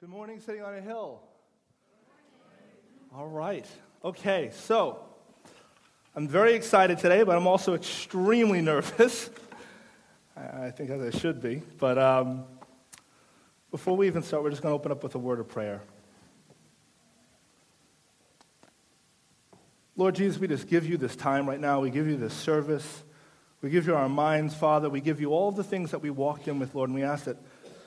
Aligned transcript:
Good 0.00 0.10
morning, 0.10 0.38
sitting 0.38 0.62
on 0.62 0.76
a 0.76 0.80
hill. 0.80 1.20
All 3.12 3.26
right. 3.26 3.66
Okay, 4.04 4.52
so 4.54 5.04
I'm 6.14 6.28
very 6.28 6.54
excited 6.54 6.98
today, 6.98 7.24
but 7.24 7.36
I'm 7.36 7.48
also 7.48 7.74
extremely 7.74 8.60
nervous. 8.60 9.28
I 10.36 10.70
think 10.70 10.90
as 10.90 11.02
I 11.02 11.18
should 11.18 11.42
be. 11.42 11.62
But 11.78 11.98
um, 11.98 12.44
before 13.72 13.96
we 13.96 14.06
even 14.06 14.22
start, 14.22 14.44
we're 14.44 14.50
just 14.50 14.62
going 14.62 14.70
to 14.70 14.76
open 14.76 14.92
up 14.92 15.02
with 15.02 15.16
a 15.16 15.18
word 15.18 15.40
of 15.40 15.48
prayer. 15.48 15.82
Lord 19.96 20.14
Jesus, 20.14 20.38
we 20.38 20.46
just 20.46 20.68
give 20.68 20.88
you 20.88 20.96
this 20.96 21.16
time 21.16 21.48
right 21.48 21.58
now. 21.58 21.80
We 21.80 21.90
give 21.90 22.06
you 22.06 22.16
this 22.16 22.34
service. 22.34 23.02
We 23.62 23.70
give 23.70 23.88
you 23.88 23.96
our 23.96 24.08
minds, 24.08 24.54
Father. 24.54 24.88
We 24.88 25.00
give 25.00 25.20
you 25.20 25.32
all 25.32 25.50
the 25.50 25.64
things 25.64 25.90
that 25.90 26.02
we 26.02 26.10
walked 26.10 26.46
in 26.46 26.60
with, 26.60 26.76
Lord, 26.76 26.88
and 26.88 26.94
we 26.94 27.02
ask 27.02 27.24
that 27.24 27.38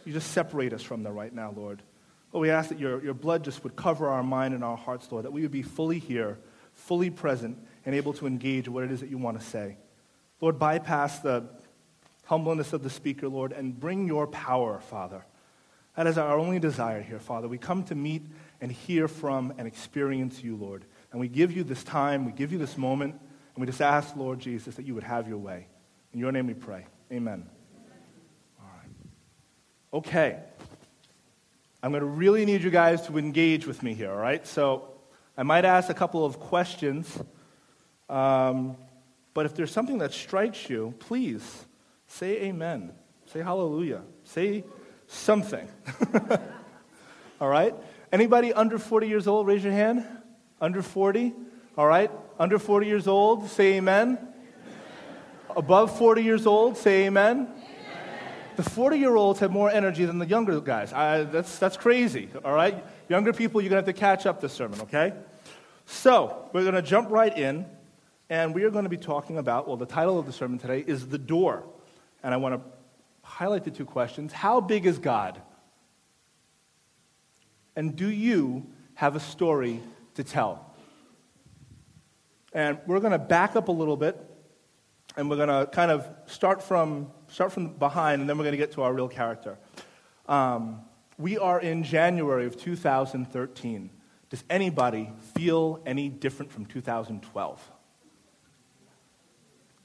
you 0.04 0.12
just 0.12 0.32
separate 0.32 0.74
us 0.74 0.84
from 0.84 1.04
them 1.04 1.14
right 1.14 1.34
now, 1.34 1.54
Lord. 1.56 1.82
Lord, 2.32 2.44
we 2.44 2.50
ask 2.50 2.70
that 2.70 2.80
your, 2.80 3.04
your 3.04 3.14
blood 3.14 3.44
just 3.44 3.64
would 3.64 3.76
cover 3.76 4.08
our 4.08 4.24
mind 4.24 4.54
and 4.54 4.64
our 4.64 4.78
hearts, 4.78 5.12
Lord, 5.12 5.26
that 5.26 5.34
we 5.34 5.42
would 5.42 5.52
be 5.52 5.62
fully 5.62 6.00
here, 6.00 6.40
fully 6.74 7.10
present, 7.10 7.58
and 7.86 7.94
able 7.94 8.14
to 8.14 8.28
engage 8.28 8.70
what 8.70 8.84
it 8.84 8.92
is 8.92 9.02
that 9.02 9.10
you 9.10 9.18
want 9.18 9.40
to 9.40 9.46
say. 9.46 9.78
Lord, 10.40 10.58
bypass 10.58 11.20
the 11.20 11.46
humbleness 12.26 12.74
of 12.74 12.84
the 12.84 12.90
speaker, 12.90 13.28
Lord, 13.28 13.52
and 13.52 13.78
bring 13.78 14.08
your 14.08 14.28
power, 14.28 14.80
Father. 14.80 15.26
That 15.96 16.08
is 16.08 16.18
our 16.18 16.38
only 16.38 16.60
desire 16.60 17.02
here, 17.02 17.20
Father. 17.20 17.48
We 17.48 17.58
come 17.58 17.84
to 17.86 17.96
meet 17.96 18.24
and 18.62 18.72
hear 18.72 19.08
from 19.08 19.54
and 19.58 19.68
experience 19.68 20.42
you, 20.42 20.56
Lord. 20.56 20.86
And 21.12 21.20
we 21.20 21.28
give 21.28 21.52
you 21.52 21.64
this 21.64 21.84
time, 21.84 22.26
we 22.26 22.32
give 22.32 22.54
you 22.54 22.58
this 22.58 22.78
moment, 22.78 23.14
and 23.14 23.62
we 23.62 23.68
just 23.68 23.82
ask, 23.82 24.16
Lord 24.16 24.40
Jesus, 24.40 24.76
that 24.76 24.86
you 24.86 24.96
would 24.96 25.04
have 25.04 25.28
your 25.28 25.38
way. 25.38 25.68
In 26.14 26.20
your 26.20 26.32
name 26.32 26.48
we 26.48 26.54
pray. 26.54 26.86
Amen. 27.12 27.46
All 28.60 28.70
right. 28.78 28.90
Okay. 29.94 30.40
I'm 31.84 31.90
going 31.92 32.02
to 32.02 32.06
really 32.06 32.46
need 32.46 32.62
you 32.62 32.70
guys 32.70 33.08
to 33.08 33.18
engage 33.18 33.66
with 33.66 33.82
me 33.82 33.96
here, 33.96 34.12
all 34.12 34.18
right? 34.18 34.46
So 34.46 34.88
I 35.36 35.42
might 35.42 35.66
ask 35.66 35.90
a 35.90 35.96
couple 35.96 36.24
of 36.24 36.40
questions, 36.40 37.20
um, 38.08 38.78
but 39.34 39.48
if 39.48 39.56
there's 39.56 39.72
something 39.72 39.98
that 39.98 40.14
strikes 40.14 40.70
you, 40.70 40.94
please 41.00 41.66
say 42.06 42.44
amen. 42.44 42.92
Say 43.26 43.42
hallelujah. 43.42 44.02
Say 44.26 44.64
something. 45.08 45.68
all 47.42 47.50
right? 47.50 47.74
Anybody 48.12 48.54
under 48.54 48.78
40 48.78 49.08
years 49.08 49.26
old, 49.28 49.48
raise 49.48 49.64
your 49.64 49.74
hand. 49.74 50.06
Under 50.60 50.84
40? 50.84 51.34
All 51.78 51.88
right? 51.88 52.12
Under 52.38 52.60
40 52.60 52.86
years 52.86 53.08
old, 53.08 53.50
say 53.50 53.78
amen. 53.78 54.20
amen. 54.20 54.28
Above 55.56 55.98
40 55.98 56.22
years 56.22 56.46
old, 56.46 56.78
say 56.78 57.08
amen. 57.08 57.48
The 58.62 58.70
40 58.70 59.00
year 59.00 59.16
olds 59.16 59.40
have 59.40 59.50
more 59.50 59.72
energy 59.72 60.06
than 60.06 60.20
the 60.20 60.28
younger 60.28 60.62
guys. 60.62 60.94
I, 60.94 61.24
that's, 61.24 61.58
that's 61.58 61.78
crazy, 61.78 62.30
all 62.46 62.54
right? 62.54 62.86
Younger 63.10 63.34
people, 63.34 63.60
you're 63.60 63.72
going 63.72 63.84
to 63.84 63.88
have 63.88 63.96
to 63.96 64.00
catch 64.00 64.28
up 64.28 64.40
this 64.40 64.54
sermon, 64.54 64.80
okay? 64.82 65.14
So, 65.88 66.48
we're 66.54 66.62
going 66.62 66.76
to 66.76 66.84
jump 66.84 67.10
right 67.10 67.36
in, 67.36 67.66
and 68.30 68.54
we 68.54 68.64
are 68.64 68.70
going 68.70 68.84
to 68.84 68.90
be 68.90 68.98
talking 68.98 69.40
about, 69.40 69.68
well, 69.68 69.78
the 69.78 69.88
title 69.88 70.20
of 70.20 70.28
the 70.28 70.32
sermon 70.32 70.60
today 70.60 70.84
is 70.86 71.08
The 71.08 71.18
Door. 71.18 71.64
And 72.22 72.36
I 72.36 72.38
want 72.38 72.54
to 72.54 72.62
highlight 73.24 73.64
the 73.64 73.72
two 73.72 73.84
questions 73.84 74.32
How 74.32 74.62
big 74.62 74.86
is 74.86 75.00
God? 75.00 75.42
And 77.76 77.96
do 77.96 78.12
you 78.12 78.68
have 78.94 79.16
a 79.16 79.20
story 79.20 79.82
to 80.14 80.24
tell? 80.24 80.72
And 82.54 82.78
we're 82.86 83.00
going 83.00 83.14
to 83.14 83.18
back 83.18 83.56
up 83.56 83.70
a 83.70 83.72
little 83.72 83.98
bit, 83.98 84.24
and 85.18 85.32
we're 85.32 85.38
going 85.38 85.50
to 85.50 85.66
kind 85.72 85.90
of 85.90 86.08
start 86.28 86.62
from 86.62 87.10
start 87.32 87.52
from 87.52 87.70
behind, 87.70 88.22
and 88.22 88.30
then 88.30 88.38
we're 88.38 88.44
going 88.44 88.52
to 88.54 88.58
get 88.58 88.74
to 88.74 88.84
our 88.84 88.94
real 88.94 89.08
character. 89.08 89.58
Um, 90.28 90.82
we 91.18 91.38
are 91.38 91.60
in 91.60 91.84
January 91.84 92.46
of 92.46 92.58
2013. 92.58 93.90
Does 94.30 94.44
anybody 94.50 95.12
feel 95.36 95.82
any 95.86 96.10
different 96.10 96.52
from 96.52 96.66
2012? 96.66 97.72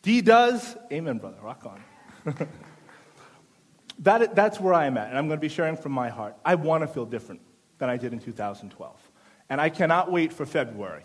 D 0.03 0.21
does. 0.21 0.77
Amen, 0.93 1.19
brother. 1.19 1.39
Rock 1.43 1.67
on. 1.67 1.83
that, 4.01 4.35
that's 4.35 4.61
where 4.61 4.75
I 4.75 4.87
am 4.87 4.97
at, 4.97 5.09
and 5.09 5.19
I'm 5.19 5.27
going 5.27 5.39
to 5.39 5.45
be 5.45 5.49
sharing 5.49 5.77
from 5.77 5.93
my 5.93 6.09
heart. 6.09 6.37
I 6.45 6.55
want 6.55 6.83
to 6.83 6.89
feel 6.89 7.07
different 7.07 7.41
than 7.79 7.89
I 7.89 7.97
did 7.97 8.13
in 8.13 8.19
2012. 8.19 9.11
And 9.49 9.61
I 9.61 9.69
cannot 9.69 10.11
wait 10.11 10.33
for 10.33 10.47
February. 10.47 11.05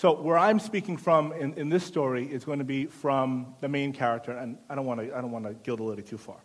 So, 0.00 0.14
where 0.14 0.38
I'm 0.38 0.58
speaking 0.58 0.96
from 0.96 1.32
in, 1.32 1.52
in 1.58 1.68
this 1.68 1.84
story 1.84 2.24
is 2.24 2.42
going 2.42 2.58
to 2.58 2.64
be 2.64 2.86
from 2.86 3.54
the 3.60 3.68
main 3.68 3.92
character, 3.92 4.32
and 4.32 4.56
I 4.70 4.74
don't 4.74 4.86
want 4.86 5.00
to, 5.00 5.14
I 5.14 5.20
don't 5.20 5.30
want 5.30 5.44
to 5.44 5.52
gild 5.52 5.78
a 5.78 5.82
lily 5.82 6.02
too 6.02 6.16
far. 6.16 6.38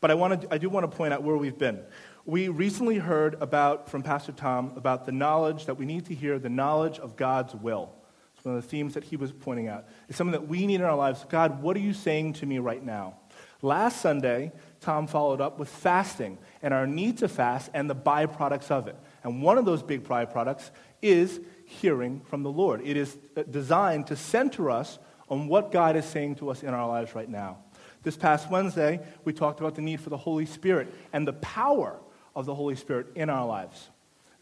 But 0.00 0.10
I, 0.10 0.14
want 0.14 0.40
to, 0.40 0.54
I 0.54 0.56
do 0.56 0.70
want 0.70 0.90
to 0.90 0.96
point 0.96 1.12
out 1.12 1.22
where 1.22 1.36
we've 1.36 1.58
been. 1.58 1.82
We 2.24 2.48
recently 2.48 2.96
heard 2.96 3.34
about, 3.42 3.90
from 3.90 4.02
Pastor 4.02 4.32
Tom, 4.32 4.72
about 4.74 5.04
the 5.04 5.12
knowledge 5.12 5.66
that 5.66 5.74
we 5.74 5.84
need 5.84 6.06
to 6.06 6.14
hear, 6.14 6.38
the 6.38 6.48
knowledge 6.48 6.98
of 6.98 7.14
God's 7.14 7.54
will. 7.54 7.92
It's 8.36 8.44
one 8.46 8.56
of 8.56 8.62
the 8.62 8.68
themes 8.70 8.94
that 8.94 9.04
he 9.04 9.16
was 9.16 9.32
pointing 9.32 9.68
out. 9.68 9.84
It's 10.08 10.16
something 10.16 10.32
that 10.32 10.48
we 10.48 10.66
need 10.66 10.76
in 10.76 10.84
our 10.84 10.96
lives. 10.96 11.26
God, 11.28 11.60
what 11.60 11.76
are 11.76 11.80
you 11.80 11.92
saying 11.92 12.32
to 12.34 12.46
me 12.46 12.58
right 12.58 12.82
now? 12.82 13.18
Last 13.60 14.00
Sunday, 14.00 14.50
Tom 14.80 15.06
followed 15.08 15.42
up 15.42 15.58
with 15.58 15.68
fasting 15.68 16.38
and 16.62 16.72
our 16.72 16.86
need 16.86 17.18
to 17.18 17.28
fast 17.28 17.70
and 17.74 17.88
the 17.90 17.94
byproducts 17.94 18.70
of 18.70 18.88
it. 18.88 18.96
And 19.22 19.42
one 19.42 19.58
of 19.58 19.66
those 19.66 19.82
big 19.82 20.04
byproducts 20.04 20.70
is 21.02 21.40
hearing 21.66 22.20
from 22.20 22.42
the 22.42 22.50
Lord. 22.50 22.82
It 22.84 22.96
is 22.96 23.16
designed 23.50 24.08
to 24.08 24.16
center 24.16 24.70
us 24.70 24.98
on 25.28 25.48
what 25.48 25.72
God 25.72 25.96
is 25.96 26.04
saying 26.04 26.36
to 26.36 26.50
us 26.50 26.62
in 26.62 26.70
our 26.70 26.86
lives 26.86 27.14
right 27.14 27.28
now. 27.28 27.58
This 28.02 28.16
past 28.16 28.50
Wednesday, 28.50 29.00
we 29.24 29.32
talked 29.32 29.60
about 29.60 29.74
the 29.74 29.82
need 29.82 30.00
for 30.00 30.10
the 30.10 30.16
Holy 30.16 30.44
Spirit 30.46 30.92
and 31.12 31.26
the 31.26 31.32
power 31.32 31.98
of 32.36 32.44
the 32.44 32.54
Holy 32.54 32.76
Spirit 32.76 33.06
in 33.14 33.30
our 33.30 33.46
lives. 33.46 33.88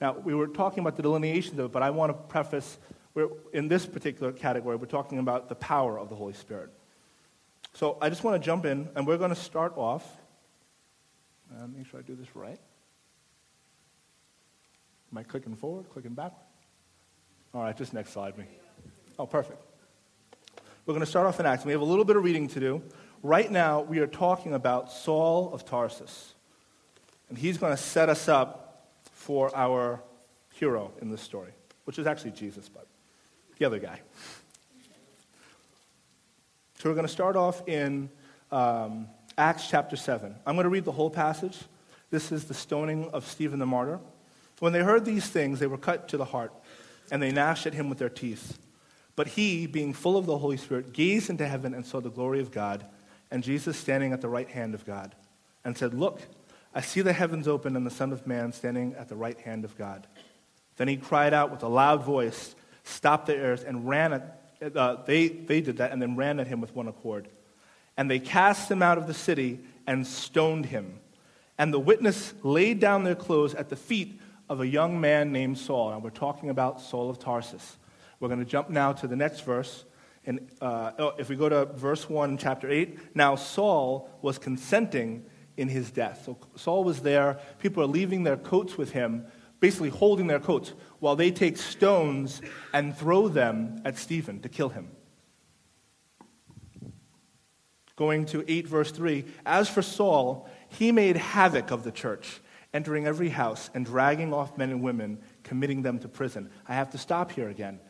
Now, 0.00 0.14
we 0.14 0.34
were 0.34 0.48
talking 0.48 0.80
about 0.80 0.96
the 0.96 1.02
delineations 1.02 1.58
of 1.58 1.66
it, 1.66 1.72
but 1.72 1.82
I 1.82 1.90
want 1.90 2.10
to 2.10 2.14
preface, 2.14 2.78
we're, 3.14 3.28
in 3.52 3.68
this 3.68 3.86
particular 3.86 4.32
category, 4.32 4.74
we're 4.74 4.86
talking 4.86 5.20
about 5.20 5.48
the 5.48 5.54
power 5.54 5.96
of 5.98 6.08
the 6.08 6.16
Holy 6.16 6.32
Spirit. 6.32 6.70
So 7.74 7.98
I 8.02 8.08
just 8.08 8.24
want 8.24 8.40
to 8.40 8.44
jump 8.44 8.66
in, 8.66 8.88
and 8.96 9.06
we're 9.06 9.16
going 9.18 9.30
to 9.30 9.40
start 9.40 9.74
off. 9.76 10.04
Uh, 11.52 11.68
make 11.68 11.86
sure 11.86 12.00
I 12.00 12.02
do 12.02 12.16
this 12.16 12.34
right. 12.34 12.58
Am 15.12 15.18
I 15.18 15.22
clicking 15.22 15.54
forward, 15.54 15.88
clicking 15.90 16.14
backward? 16.14 16.42
All 17.54 17.62
right, 17.62 17.76
just 17.76 17.92
next 17.92 18.10
slide 18.10 18.38
me. 18.38 18.46
Oh, 19.18 19.26
perfect. 19.26 19.60
We're 20.86 20.94
going 20.94 21.04
to 21.04 21.10
start 21.10 21.26
off 21.26 21.38
in 21.38 21.44
Acts. 21.44 21.66
We 21.66 21.72
have 21.72 21.82
a 21.82 21.84
little 21.84 22.06
bit 22.06 22.16
of 22.16 22.24
reading 22.24 22.48
to 22.48 22.60
do. 22.60 22.82
Right 23.22 23.50
now, 23.50 23.82
we 23.82 23.98
are 23.98 24.06
talking 24.06 24.54
about 24.54 24.90
Saul 24.90 25.52
of 25.52 25.66
Tarsus. 25.66 26.32
And 27.28 27.36
he's 27.36 27.58
going 27.58 27.72
to 27.72 27.80
set 27.80 28.08
us 28.08 28.26
up 28.26 28.88
for 29.12 29.54
our 29.54 30.02
hero 30.54 30.92
in 31.02 31.10
this 31.10 31.20
story, 31.20 31.52
which 31.84 31.98
is 31.98 32.06
actually 32.06 32.30
Jesus, 32.30 32.70
but 32.70 32.86
the 33.58 33.66
other 33.66 33.78
guy. 33.78 34.00
So 36.78 36.88
we're 36.88 36.94
going 36.94 37.06
to 37.06 37.12
start 37.12 37.36
off 37.36 37.68
in 37.68 38.08
um, 38.50 39.08
Acts 39.36 39.68
chapter 39.68 39.96
7. 39.96 40.34
I'm 40.46 40.54
going 40.54 40.64
to 40.64 40.70
read 40.70 40.86
the 40.86 40.92
whole 40.92 41.10
passage. 41.10 41.58
This 42.10 42.32
is 42.32 42.44
the 42.44 42.54
stoning 42.54 43.10
of 43.10 43.26
Stephen 43.26 43.58
the 43.58 43.66
martyr. 43.66 44.00
When 44.58 44.72
they 44.72 44.80
heard 44.80 45.04
these 45.04 45.26
things, 45.26 45.58
they 45.58 45.66
were 45.66 45.76
cut 45.76 46.08
to 46.08 46.16
the 46.16 46.24
heart 46.24 46.52
and 47.10 47.22
they 47.22 47.32
gnashed 47.32 47.66
at 47.66 47.74
him 47.74 47.88
with 47.88 47.98
their 47.98 48.08
teeth. 48.08 48.58
But 49.14 49.28
he, 49.28 49.66
being 49.66 49.92
full 49.92 50.16
of 50.16 50.26
the 50.26 50.38
Holy 50.38 50.56
Spirit, 50.56 50.92
gazed 50.92 51.28
into 51.28 51.46
heaven 51.46 51.74
and 51.74 51.84
saw 51.84 52.00
the 52.00 52.10
glory 52.10 52.40
of 52.40 52.50
God, 52.50 52.84
and 53.30 53.42
Jesus 53.42 53.76
standing 53.76 54.12
at 54.12 54.20
the 54.20 54.28
right 54.28 54.48
hand 54.48 54.74
of 54.74 54.86
God, 54.86 55.14
and 55.64 55.76
said, 55.76 55.94
Look, 55.94 56.20
I 56.74 56.80
see 56.80 57.02
the 57.02 57.12
heavens 57.12 57.46
open 57.46 57.76
and 57.76 57.86
the 57.86 57.90
Son 57.90 58.12
of 58.12 58.26
Man 58.26 58.52
standing 58.52 58.94
at 58.94 59.08
the 59.08 59.16
right 59.16 59.38
hand 59.38 59.64
of 59.64 59.76
God. 59.76 60.06
Then 60.76 60.88
he 60.88 60.96
cried 60.96 61.34
out 61.34 61.50
with 61.50 61.62
a 61.62 61.68
loud 61.68 62.02
voice, 62.02 62.54
stopped 62.84 63.26
the 63.26 63.36
airs, 63.36 63.62
and 63.62 63.86
ran 63.86 64.14
at, 64.14 64.76
uh, 64.76 64.96
they, 65.04 65.28
they 65.28 65.60
did 65.60 65.76
that, 65.76 65.92
and 65.92 66.00
then 66.00 66.16
ran 66.16 66.40
at 66.40 66.46
him 66.46 66.60
with 66.60 66.74
one 66.74 66.88
accord. 66.88 67.28
And 67.98 68.10
they 68.10 68.18
cast 68.18 68.70
him 68.70 68.82
out 68.82 68.96
of 68.96 69.06
the 69.06 69.14
city 69.14 69.60
and 69.86 70.06
stoned 70.06 70.66
him. 70.66 70.98
And 71.58 71.74
the 71.74 71.78
witness 71.78 72.32
laid 72.42 72.80
down 72.80 73.04
their 73.04 73.14
clothes 73.14 73.54
at 73.54 73.68
the 73.68 73.76
feet 73.76 74.18
of 74.48 74.60
a 74.60 74.66
young 74.66 75.00
man 75.00 75.32
named 75.32 75.58
Saul. 75.58 75.92
And 75.92 76.02
we're 76.02 76.10
talking 76.10 76.50
about 76.50 76.80
Saul 76.80 77.10
of 77.10 77.18
Tarsus. 77.18 77.78
We're 78.20 78.28
going 78.28 78.40
to 78.40 78.46
jump 78.46 78.70
now 78.70 78.92
to 78.92 79.06
the 79.06 79.16
next 79.16 79.40
verse. 79.40 79.84
And 80.24 80.48
uh, 80.60 80.92
oh, 80.98 81.12
if 81.18 81.28
we 81.28 81.36
go 81.36 81.48
to 81.48 81.64
verse 81.64 82.08
1, 82.08 82.38
chapter 82.38 82.70
8, 82.70 83.16
now 83.16 83.34
Saul 83.34 84.08
was 84.22 84.38
consenting 84.38 85.24
in 85.56 85.68
his 85.68 85.90
death. 85.90 86.22
So 86.24 86.38
Saul 86.54 86.84
was 86.84 87.00
there. 87.00 87.40
People 87.58 87.82
are 87.82 87.86
leaving 87.86 88.22
their 88.22 88.36
coats 88.36 88.78
with 88.78 88.92
him, 88.92 89.26
basically 89.60 89.88
holding 89.88 90.26
their 90.26 90.40
coats, 90.40 90.72
while 91.00 91.16
they 91.16 91.30
take 91.30 91.56
stones 91.56 92.40
and 92.72 92.96
throw 92.96 93.28
them 93.28 93.80
at 93.84 93.98
Stephen 93.98 94.40
to 94.40 94.48
kill 94.48 94.68
him. 94.68 94.90
Going 97.96 98.24
to 98.26 98.44
8, 98.46 98.68
verse 98.68 98.90
3 98.90 99.24
As 99.44 99.68
for 99.68 99.82
Saul, 99.82 100.48
he 100.68 100.92
made 100.92 101.16
havoc 101.16 101.70
of 101.70 101.84
the 101.84 101.92
church 101.92 102.40
entering 102.74 103.06
every 103.06 103.28
house 103.28 103.70
and 103.74 103.84
dragging 103.84 104.32
off 104.32 104.56
men 104.56 104.70
and 104.70 104.82
women, 104.82 105.18
committing 105.44 105.82
them 105.82 105.98
to 106.00 106.08
prison. 106.08 106.50
I 106.66 106.74
have 106.74 106.90
to 106.90 106.98
stop 106.98 107.32
here 107.32 107.48
again. 107.48 107.80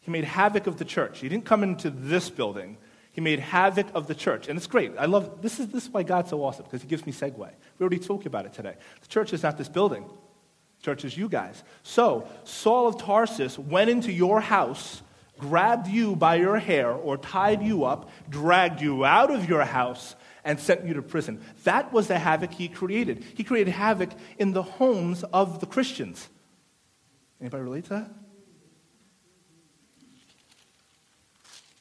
He 0.00 0.10
made 0.10 0.24
havoc 0.24 0.66
of 0.66 0.78
the 0.78 0.84
church. 0.84 1.18
He 1.18 1.28
didn't 1.28 1.46
come 1.46 1.64
into 1.64 1.90
this 1.90 2.30
building, 2.30 2.78
He 3.12 3.20
made 3.20 3.40
havoc 3.40 3.86
of 3.94 4.06
the 4.06 4.14
church. 4.14 4.46
And 4.46 4.56
it's 4.56 4.66
great. 4.66 4.92
I 4.98 5.06
love 5.06 5.42
this 5.42 5.58
is 5.58 5.68
this 5.68 5.84
is 5.84 5.90
why 5.90 6.02
God's 6.04 6.30
so 6.30 6.44
awesome, 6.44 6.64
because 6.64 6.82
he 6.82 6.88
gives 6.88 7.04
me 7.06 7.12
segue. 7.12 7.38
We 7.38 7.50
already 7.80 8.00
spoke 8.00 8.26
about 8.26 8.46
it 8.46 8.52
today. 8.52 8.74
The 9.00 9.08
church 9.08 9.32
is 9.32 9.42
not 9.42 9.58
this 9.58 9.68
building. 9.68 10.04
The 10.04 10.84
church 10.84 11.04
is 11.04 11.16
you 11.16 11.28
guys. 11.28 11.64
So 11.82 12.28
Saul 12.44 12.86
of 12.86 12.98
Tarsus 12.98 13.58
went 13.58 13.90
into 13.90 14.12
your 14.12 14.40
house, 14.40 15.02
grabbed 15.38 15.88
you 15.88 16.14
by 16.14 16.36
your 16.36 16.58
hair, 16.58 16.92
or 16.92 17.16
tied 17.16 17.62
you 17.62 17.84
up, 17.84 18.10
dragged 18.28 18.80
you 18.80 19.04
out 19.04 19.30
of 19.30 19.48
your 19.48 19.64
house, 19.64 20.14
and 20.46 20.60
sent 20.60 20.86
you 20.86 20.94
to 20.94 21.02
prison. 21.02 21.40
That 21.64 21.92
was 21.92 22.06
the 22.06 22.18
havoc 22.18 22.52
he 22.52 22.68
created. 22.68 23.24
He 23.34 23.42
created 23.44 23.72
havoc 23.72 24.10
in 24.38 24.52
the 24.52 24.62
homes 24.62 25.24
of 25.24 25.58
the 25.58 25.66
Christians. 25.66 26.28
Anybody 27.40 27.64
relate 27.64 27.84
to 27.84 27.90
that? 27.90 28.10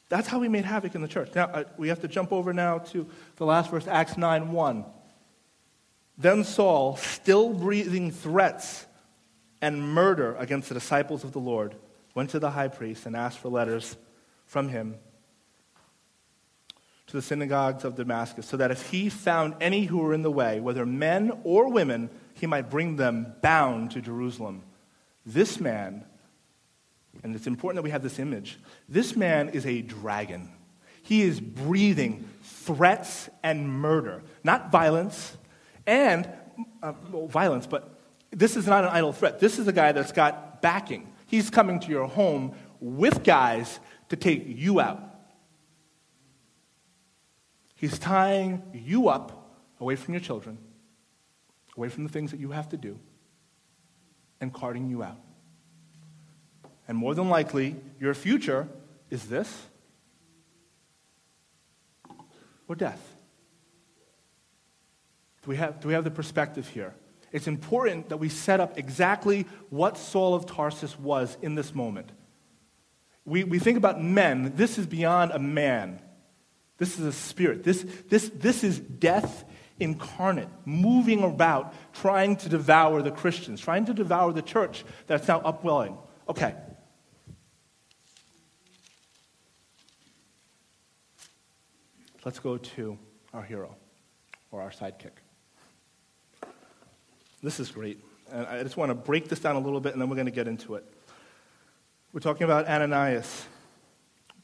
That's 0.10 0.28
how 0.28 0.40
we 0.40 0.50
made 0.50 0.66
havoc 0.66 0.96
in 0.96 1.02
the 1.02 1.08
church. 1.08 1.30
Now, 1.36 1.46
uh, 1.46 1.64
we 1.78 1.90
have 1.90 2.02
to 2.02 2.08
jump 2.08 2.34
over 2.34 2.54
now 2.54 2.80
to 2.80 3.08
the 3.38 3.46
last 3.46 3.70
verse, 3.70 3.88
Acts 3.88 4.18
9 4.18 4.52
1. 4.52 4.86
Then 6.18 6.44
Saul, 6.44 6.96
still 6.98 7.54
breathing 7.54 8.12
threats 8.12 8.86
and 9.62 9.82
murder 9.82 10.36
against 10.38 10.70
the 10.70 10.76
disciples 10.76 11.24
of 11.24 11.34
the 11.34 11.40
Lord, 11.40 11.76
went 12.16 12.32
to 12.32 12.40
the 12.40 12.52
high 12.52 12.68
priest 12.68 13.06
and 13.06 13.16
asked 13.16 13.40
for 13.40 13.50
letters 13.50 13.96
from 14.46 14.70
him 14.70 14.96
the 17.16 17.22
synagogues 17.22 17.84
of 17.84 17.96
Damascus, 17.96 18.46
so 18.46 18.58
that 18.58 18.72
if 18.72 18.90
he 18.90 19.10
found 19.10 19.56
any 19.60 19.86
who 19.86 19.98
were 19.98 20.14
in 20.14 20.22
the 20.22 20.32
way, 20.32 20.60
whether 20.60 20.86
men 20.86 21.32
or 21.44 21.72
women, 21.72 22.10
he 22.34 22.46
might 22.46 22.70
bring 22.70 22.96
them 22.96 23.34
bound 23.42 23.92
to 23.92 24.02
Jerusalem. 24.02 24.64
This 25.26 25.60
man 25.60 26.06
and 27.24 27.36
it's 27.36 27.48
important 27.48 27.78
that 27.78 27.84
we 27.84 27.90
have 27.90 28.04
this 28.04 28.20
image. 28.20 28.60
This 28.90 29.16
man 29.16 29.50
is 29.50 29.66
a 29.66 29.82
dragon. 29.82 30.50
He 31.02 31.22
is 31.22 31.40
breathing 31.40 32.28
threats 32.42 33.30
and 33.44 33.70
murder, 33.70 34.24
not 34.44 34.72
violence, 34.72 35.38
and 35.86 36.28
uh, 36.82 36.94
well, 37.12 37.28
violence, 37.28 37.68
but 37.68 38.00
this 38.32 38.56
is 38.56 38.68
not 38.68 38.84
an 38.84 38.90
idle 38.90 39.14
threat. 39.14 39.40
This 39.40 39.60
is 39.60 39.68
a 39.68 39.74
guy 39.74 39.92
that's 39.92 40.12
got 40.12 40.62
backing. 40.62 41.12
He's 41.28 41.50
coming 41.50 41.80
to 41.82 41.90
your 41.90 42.08
home 42.08 42.56
with 42.80 43.24
guys 43.24 43.80
to 44.10 44.16
take 44.16 44.44
you 44.48 44.80
out. 44.80 45.02
He's 47.76 48.00
tying 48.00 48.64
you 48.74 49.10
up 49.10 49.60
away 49.80 49.96
from 49.96 50.14
your 50.14 50.22
children, 50.22 50.58
away 51.78 51.90
from 51.90 52.04
the 52.04 52.10
things 52.10 52.32
that 52.32 52.40
you 52.40 52.52
have 52.52 52.70
to 52.70 52.78
do, 52.78 52.98
and 54.40 54.54
carting 54.54 54.90
you 54.90 55.04
out. 55.04 55.20
And 56.88 56.98
more 56.98 57.14
than 57.14 57.30
likely, 57.30 57.76
your 58.00 58.14
future 58.14 58.68
is 59.10 59.28
this 59.28 59.68
or 62.68 62.76
death. 62.76 63.16
Do 65.44 65.50
we 65.50 65.58
have, 65.58 65.80
do 65.80 65.88
we 65.88 65.94
have 65.94 66.04
the 66.04 66.12
perspective 66.12 66.68
here? 66.68 66.96
It's 67.32 67.48
important 67.48 68.10
that 68.10 68.18
we 68.18 68.30
set 68.30 68.60
up 68.60 68.78
exactly 68.78 69.46
what 69.70 69.98
Saul 69.98 70.34
of 70.34 70.46
Tarsus 70.46 70.98
was 70.98 71.38
in 71.42 71.56
this 71.56 71.76
moment. 71.76 72.12
We, 73.26 73.44
we 73.44 73.60
think 73.60 73.78
about 73.78 74.02
men, 74.02 74.54
this 74.56 74.78
is 74.78 74.88
beyond 74.88 75.32
a 75.32 75.40
man. 75.40 76.00
This 76.78 77.00
is 77.00 77.06
a 77.06 77.12
spirit. 77.12 77.64
This, 77.64 77.86
this, 78.10 78.30
this 78.30 78.64
is 78.64 78.80
death 78.80 79.46
incarnate, 79.80 80.48
moving 80.66 81.24
about, 81.24 81.74
trying 81.94 82.38
to 82.38 82.50
devour 82.50 83.02
the 83.02 83.12
Christians, 83.12 83.60
trying 83.60 83.86
to 83.86 83.94
devour 83.94 84.32
the 84.32 84.42
church 84.42 84.86
that's 85.08 85.28
now 85.28 85.42
upwelling. 85.42 85.98
Okay, 86.30 86.56
Let's 92.26 92.40
go 92.40 92.58
to 92.58 92.98
our 93.36 93.44
hero 93.44 93.76
or 94.52 94.60
our 94.60 94.72
sidekick. 94.72 95.12
This 97.44 97.60
is 97.60 97.70
great. 97.70 98.04
And 98.32 98.48
I 98.48 98.64
just 98.64 98.78
want 98.78 98.90
to 98.90 98.96
break 98.96 99.30
this 99.30 99.40
down 99.40 99.56
a 99.56 99.60
little 99.60 99.80
bit 99.80 99.94
and 99.94 100.02
then 100.02 100.10
we're 100.10 100.16
going 100.16 100.26
to 100.26 100.32
get 100.32 100.48
into 100.48 100.74
it. 100.74 100.92
We're 102.14 102.22
talking 102.22 102.46
about 102.46 102.68
Ananias. 102.68 103.46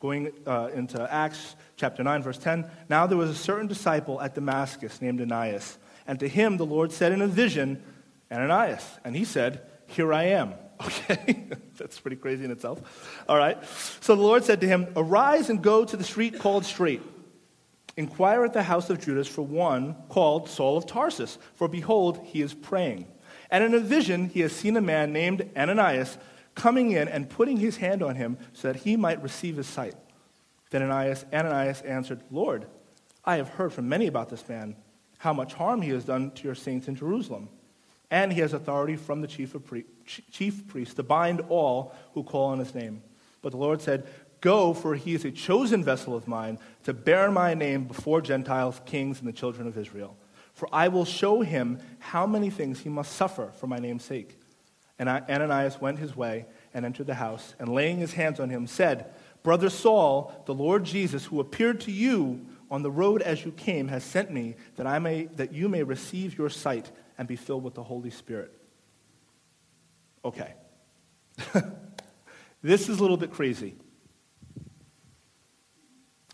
Going 0.01 0.33
uh, 0.45 0.69
into 0.73 1.01
Acts 1.11 1.55
chapter 1.77 2.03
9, 2.03 2.23
verse 2.23 2.37
10. 2.37 2.69
Now 2.89 3.07
there 3.07 3.17
was 3.17 3.29
a 3.29 3.35
certain 3.35 3.67
disciple 3.67 4.19
at 4.19 4.35
Damascus 4.35 5.01
named 5.01 5.21
Ananias. 5.21 5.77
And 6.05 6.19
to 6.19 6.27
him 6.27 6.57
the 6.57 6.65
Lord 6.65 6.91
said 6.91 7.13
in 7.13 7.21
a 7.21 7.27
vision, 7.27 7.81
Ananias. 8.29 8.85
And 9.05 9.15
he 9.15 9.23
said, 9.23 9.61
Here 9.87 10.13
I 10.13 10.23
am. 10.23 10.53
Okay, 10.81 11.45
that's 11.77 11.99
pretty 11.99 12.17
crazy 12.17 12.43
in 12.43 12.49
itself. 12.49 12.81
All 13.29 13.37
right. 13.37 13.63
So 13.99 14.15
the 14.15 14.23
Lord 14.23 14.43
said 14.43 14.61
to 14.61 14.67
him, 14.67 14.87
Arise 14.95 15.51
and 15.51 15.61
go 15.61 15.85
to 15.85 15.95
the 15.95 16.03
street 16.03 16.39
called 16.39 16.65
Straight 16.65 17.03
Inquire 17.97 18.45
at 18.45 18.53
the 18.53 18.63
house 18.63 18.89
of 18.89 19.03
Judas 19.03 19.27
for 19.27 19.41
one 19.41 19.95
called 20.07 20.49
Saul 20.49 20.77
of 20.77 20.85
Tarsus, 20.85 21.37
for 21.55 21.67
behold, 21.67 22.19
he 22.23 22.41
is 22.41 22.53
praying. 22.53 23.05
And 23.49 23.63
in 23.63 23.73
a 23.73 23.79
vision, 23.79 24.29
he 24.29 24.39
has 24.41 24.53
seen 24.53 24.77
a 24.77 24.81
man 24.81 25.11
named 25.11 25.49
Ananias 25.57 26.17
coming 26.55 26.91
in 26.91 27.07
and 27.07 27.29
putting 27.29 27.57
his 27.57 27.77
hand 27.77 28.03
on 28.03 28.15
him 28.15 28.37
so 28.53 28.71
that 28.71 28.81
he 28.81 28.95
might 28.95 29.21
receive 29.23 29.57
his 29.57 29.67
sight. 29.67 29.95
Then 30.69 30.83
Ananias, 30.83 31.25
Ananias 31.33 31.81
answered, 31.81 32.21
Lord, 32.31 32.65
I 33.23 33.37
have 33.37 33.49
heard 33.49 33.73
from 33.73 33.87
many 33.89 34.07
about 34.07 34.29
this 34.29 34.47
man, 34.47 34.75
how 35.19 35.33
much 35.33 35.53
harm 35.53 35.81
he 35.81 35.91
has 35.91 36.05
done 36.05 36.31
to 36.31 36.43
your 36.43 36.55
saints 36.55 36.87
in 36.87 36.95
Jerusalem. 36.95 37.49
And 38.09 38.33
he 38.33 38.41
has 38.41 38.53
authority 38.53 38.95
from 38.95 39.21
the 39.21 39.27
chief, 39.27 39.55
pri- 39.65 39.85
chief 40.05 40.67
priest 40.67 40.97
to 40.97 41.03
bind 41.03 41.41
all 41.49 41.95
who 42.13 42.23
call 42.23 42.47
on 42.47 42.59
his 42.59 42.75
name. 42.75 43.01
But 43.41 43.51
the 43.51 43.57
Lord 43.57 43.81
said, 43.81 44.07
Go, 44.41 44.73
for 44.73 44.95
he 44.95 45.13
is 45.13 45.23
a 45.23 45.31
chosen 45.31 45.83
vessel 45.83 46.15
of 46.15 46.27
mine 46.27 46.57
to 46.83 46.93
bear 46.93 47.29
my 47.29 47.53
name 47.53 47.83
before 47.85 48.21
Gentiles, 48.21 48.81
kings, 48.85 49.19
and 49.19 49.27
the 49.27 49.33
children 49.33 49.67
of 49.67 49.77
Israel. 49.77 50.17
For 50.53 50.67
I 50.73 50.87
will 50.87 51.05
show 51.05 51.41
him 51.41 51.79
how 51.99 52.25
many 52.25 52.49
things 52.49 52.79
he 52.79 52.89
must 52.89 53.13
suffer 53.13 53.51
for 53.59 53.67
my 53.67 53.77
name's 53.77 54.03
sake. 54.03 54.37
And 55.01 55.09
Ananias 55.09 55.81
went 55.81 55.97
his 55.97 56.15
way 56.15 56.45
and 56.75 56.85
entered 56.85 57.07
the 57.07 57.15
house, 57.15 57.55
and 57.57 57.73
laying 57.73 57.97
his 57.97 58.13
hands 58.13 58.39
on 58.39 58.51
him, 58.51 58.67
said, 58.67 59.11
Brother 59.41 59.71
Saul, 59.71 60.31
the 60.45 60.53
Lord 60.53 60.83
Jesus, 60.83 61.25
who 61.25 61.39
appeared 61.39 61.81
to 61.81 61.91
you 61.91 62.45
on 62.69 62.83
the 62.83 62.91
road 62.91 63.23
as 63.23 63.43
you 63.43 63.51
came, 63.51 63.87
has 63.87 64.03
sent 64.03 64.29
me 64.29 64.57
that, 64.75 64.85
I 64.85 64.99
may, 64.99 65.23
that 65.37 65.53
you 65.53 65.69
may 65.69 65.81
receive 65.81 66.37
your 66.37 66.51
sight 66.51 66.91
and 67.17 67.27
be 67.27 67.35
filled 67.35 67.63
with 67.63 67.73
the 67.73 67.81
Holy 67.81 68.11
Spirit. 68.11 68.55
Okay. 70.23 70.53
this 72.61 72.87
is 72.87 72.99
a 72.99 73.01
little 73.01 73.17
bit 73.17 73.31
crazy. 73.31 73.73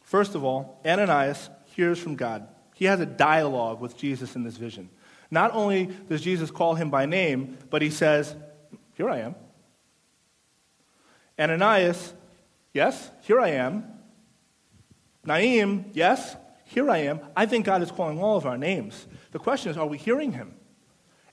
First 0.03 0.35
of 0.35 0.43
all, 0.43 0.81
Ananias 0.85 1.49
hears 1.67 1.99
from 1.99 2.17
God. 2.17 2.45
He 2.75 2.83
has 2.83 2.99
a 2.99 3.05
dialogue 3.05 3.79
with 3.79 3.95
Jesus 3.95 4.35
in 4.35 4.43
this 4.43 4.57
vision. 4.57 4.89
Not 5.31 5.53
only 5.53 5.89
does 6.09 6.21
Jesus 6.21 6.51
call 6.51 6.75
him 6.75 6.89
by 6.89 7.05
name, 7.05 7.57
but 7.69 7.81
he 7.81 7.89
says, 7.89 8.35
Here 8.97 9.09
I 9.11 9.19
am. 9.19 9.35
Ananias, 11.39 12.13
yes, 12.73 13.11
here 13.21 13.39
I 13.39 13.49
am. 13.49 13.83
Naim, 15.23 15.91
yes, 15.93 16.35
here 16.65 16.89
I 16.89 16.97
am. 16.99 17.19
I 17.35 17.45
think 17.45 17.67
God 17.67 17.83
is 17.83 17.91
calling 17.91 18.19
all 18.19 18.37
of 18.37 18.47
our 18.47 18.57
names. 18.57 19.05
The 19.33 19.37
question 19.37 19.69
is, 19.69 19.77
are 19.77 19.85
we 19.85 19.99
hearing 19.99 20.31
him? 20.31 20.55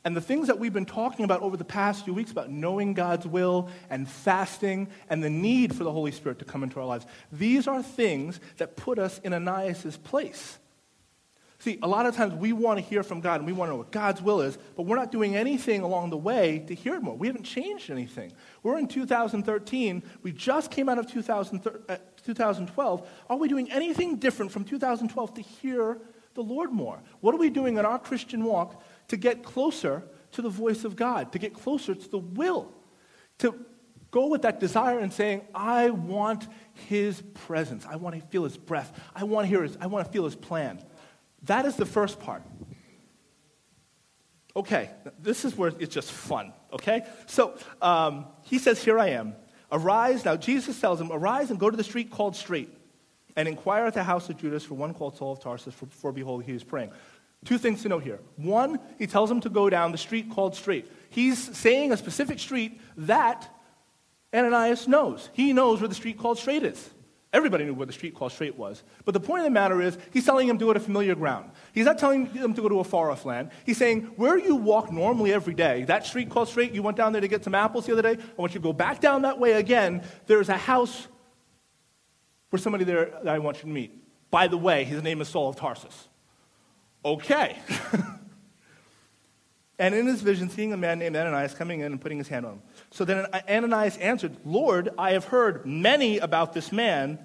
And 0.04 0.14
the 0.14 0.20
things 0.20 0.48
that 0.48 0.58
we've 0.58 0.74
been 0.74 0.84
talking 0.84 1.24
about 1.24 1.40
over 1.40 1.56
the 1.56 1.64
past 1.64 2.04
few 2.04 2.12
weeks 2.12 2.30
about 2.30 2.50
knowing 2.50 2.92
God's 2.92 3.26
will 3.26 3.70
and 3.88 4.06
fasting 4.06 4.88
and 5.08 5.24
the 5.24 5.30
need 5.30 5.74
for 5.74 5.84
the 5.84 5.92
Holy 5.92 6.12
Spirit 6.12 6.40
to 6.40 6.44
come 6.44 6.64
into 6.64 6.78
our 6.80 6.86
lives, 6.86 7.06
these 7.32 7.66
are 7.66 7.82
things 7.82 8.40
that 8.58 8.76
put 8.76 8.98
us 8.98 9.20
in 9.20 9.32
Ananias' 9.32 9.96
place. 9.96 10.58
See, 11.64 11.78
a 11.82 11.88
lot 11.88 12.04
of 12.04 12.14
times 12.14 12.34
we 12.34 12.52
want 12.52 12.78
to 12.78 12.84
hear 12.84 13.02
from 13.02 13.22
God 13.22 13.40
and 13.40 13.46
we 13.46 13.54
want 13.54 13.70
to 13.70 13.72
know 13.72 13.78
what 13.78 13.90
God's 13.90 14.20
will 14.20 14.42
is, 14.42 14.58
but 14.76 14.82
we're 14.82 14.96
not 14.96 15.10
doing 15.10 15.34
anything 15.34 15.80
along 15.80 16.10
the 16.10 16.16
way 16.18 16.62
to 16.66 16.74
hear 16.74 17.00
more. 17.00 17.16
We 17.16 17.26
haven't 17.26 17.44
changed 17.44 17.90
anything. 17.90 18.34
We're 18.62 18.76
in 18.76 18.86
2013. 18.86 20.02
We 20.22 20.32
just 20.32 20.70
came 20.70 20.90
out 20.90 20.98
of 20.98 21.10
2012. 21.10 23.00
Uh, 23.00 23.04
are 23.30 23.36
we 23.38 23.48
doing 23.48 23.72
anything 23.72 24.16
different 24.16 24.52
from 24.52 24.64
2012 24.64 25.32
to 25.32 25.40
hear 25.40 26.02
the 26.34 26.42
Lord 26.42 26.70
more? 26.70 27.00
What 27.22 27.34
are 27.34 27.38
we 27.38 27.48
doing 27.48 27.78
in 27.78 27.86
our 27.86 27.98
Christian 27.98 28.44
walk 28.44 28.82
to 29.08 29.16
get 29.16 29.42
closer 29.42 30.02
to 30.32 30.42
the 30.42 30.50
voice 30.50 30.84
of 30.84 30.96
God, 30.96 31.32
to 31.32 31.38
get 31.38 31.54
closer 31.54 31.94
to 31.94 32.10
the 32.10 32.18
will, 32.18 32.74
to 33.38 33.54
go 34.10 34.26
with 34.26 34.42
that 34.42 34.60
desire 34.60 34.98
and 34.98 35.10
saying, 35.10 35.40
I 35.54 35.88
want 35.88 36.46
his 36.74 37.22
presence. 37.32 37.86
I 37.86 37.96
want 37.96 38.16
to 38.16 38.20
feel 38.28 38.44
his 38.44 38.58
breath. 38.58 38.92
I 39.16 39.24
want 39.24 39.46
to 39.46 39.48
hear 39.48 39.62
his, 39.62 39.78
I 39.80 39.86
want 39.86 40.04
to 40.04 40.12
feel 40.12 40.26
his 40.26 40.36
plan. 40.36 40.84
That 41.44 41.66
is 41.66 41.76
the 41.76 41.86
first 41.86 42.20
part. 42.20 42.42
Okay, 44.56 44.90
this 45.20 45.44
is 45.44 45.56
where 45.56 45.72
it's 45.80 45.92
just 45.92 46.12
fun, 46.12 46.52
okay? 46.72 47.04
So 47.26 47.58
um, 47.82 48.26
he 48.42 48.58
says, 48.58 48.82
Here 48.82 48.98
I 48.98 49.08
am. 49.08 49.34
Arise. 49.72 50.24
Now, 50.24 50.36
Jesus 50.36 50.80
tells 50.80 51.00
him, 51.00 51.10
Arise 51.10 51.50
and 51.50 51.58
go 51.58 51.70
to 51.70 51.76
the 51.76 51.82
street 51.82 52.10
called 52.10 52.36
Straight 52.36 52.72
and 53.34 53.48
inquire 53.48 53.84
at 53.84 53.94
the 53.94 54.04
house 54.04 54.28
of 54.28 54.36
Judas 54.36 54.64
for 54.64 54.74
one 54.74 54.94
called 54.94 55.16
Saul 55.16 55.32
of 55.32 55.40
Tarsus, 55.40 55.74
for, 55.74 55.86
for 55.86 56.12
behold, 56.12 56.44
he 56.44 56.52
is 56.52 56.62
praying. 56.62 56.92
Two 57.44 57.58
things 57.58 57.82
to 57.82 57.88
note 57.88 58.04
here. 58.04 58.20
One, 58.36 58.78
he 58.96 59.08
tells 59.08 59.28
him 59.30 59.40
to 59.40 59.50
go 59.50 59.68
down 59.68 59.90
the 59.90 59.98
street 59.98 60.30
called 60.30 60.54
Straight. 60.54 60.90
He's 61.10 61.56
saying 61.56 61.92
a 61.92 61.96
specific 61.96 62.38
street 62.38 62.80
that 62.96 63.48
Ananias 64.32 64.86
knows. 64.86 65.30
He 65.32 65.52
knows 65.52 65.80
where 65.80 65.88
the 65.88 65.94
street 65.96 66.18
called 66.18 66.38
Straight 66.38 66.62
is. 66.62 66.90
Everybody 67.34 67.64
knew 67.64 67.74
what 67.74 67.88
the 67.88 67.92
street 67.92 68.14
called 68.14 68.30
straight 68.30 68.56
was. 68.56 68.84
But 69.04 69.12
the 69.12 69.18
point 69.18 69.40
of 69.40 69.46
the 69.46 69.50
matter 69.50 69.82
is, 69.82 69.98
he's 70.12 70.24
telling 70.24 70.48
him 70.48 70.56
to 70.56 70.66
go 70.66 70.72
to 70.72 70.78
familiar 70.78 71.16
ground. 71.16 71.50
He's 71.72 71.84
not 71.84 71.98
telling 71.98 72.26
him 72.26 72.54
to 72.54 72.62
go 72.62 72.68
to 72.68 72.78
a 72.78 72.84
far 72.84 73.10
off 73.10 73.24
land. 73.24 73.50
He's 73.66 73.76
saying, 73.76 74.02
where 74.14 74.38
you 74.38 74.54
walk 74.54 74.92
normally 74.92 75.32
every 75.32 75.52
day, 75.52 75.82
that 75.86 76.06
street 76.06 76.30
called 76.30 76.46
straight, 76.46 76.72
you 76.72 76.80
went 76.80 76.96
down 76.96 77.12
there 77.12 77.20
to 77.20 77.26
get 77.26 77.42
some 77.42 77.52
apples 77.56 77.86
the 77.86 77.92
other 77.92 78.02
day, 78.02 78.22
I 78.22 78.40
want 78.40 78.54
you 78.54 78.60
to 78.60 78.62
go 78.62 78.72
back 78.72 79.00
down 79.00 79.22
that 79.22 79.40
way 79.40 79.54
again. 79.54 80.04
There's 80.26 80.48
a 80.48 80.56
house 80.56 81.08
for 82.52 82.56
somebody 82.56 82.84
there 82.84 83.06
that 83.24 83.34
I 83.34 83.40
want 83.40 83.56
you 83.56 83.62
to 83.62 83.68
meet. 83.68 84.00
By 84.30 84.46
the 84.46 84.56
way, 84.56 84.84
his 84.84 85.02
name 85.02 85.20
is 85.20 85.26
Saul 85.26 85.48
of 85.48 85.56
Tarsus. 85.56 86.06
Okay. 87.04 87.58
and 89.80 89.92
in 89.92 90.06
his 90.06 90.22
vision, 90.22 90.50
seeing 90.50 90.72
a 90.72 90.76
man 90.76 91.00
named 91.00 91.16
Ananias 91.16 91.52
coming 91.52 91.80
in 91.80 91.90
and 91.90 92.00
putting 92.00 92.18
his 92.18 92.28
hand 92.28 92.46
on 92.46 92.52
him. 92.52 92.62
So 92.94 93.04
then 93.04 93.26
Ananias 93.50 93.96
answered, 93.96 94.36
Lord, 94.44 94.90
I 94.96 95.14
have 95.14 95.24
heard 95.24 95.66
many 95.66 96.18
about 96.18 96.52
this 96.52 96.70
man, 96.70 97.18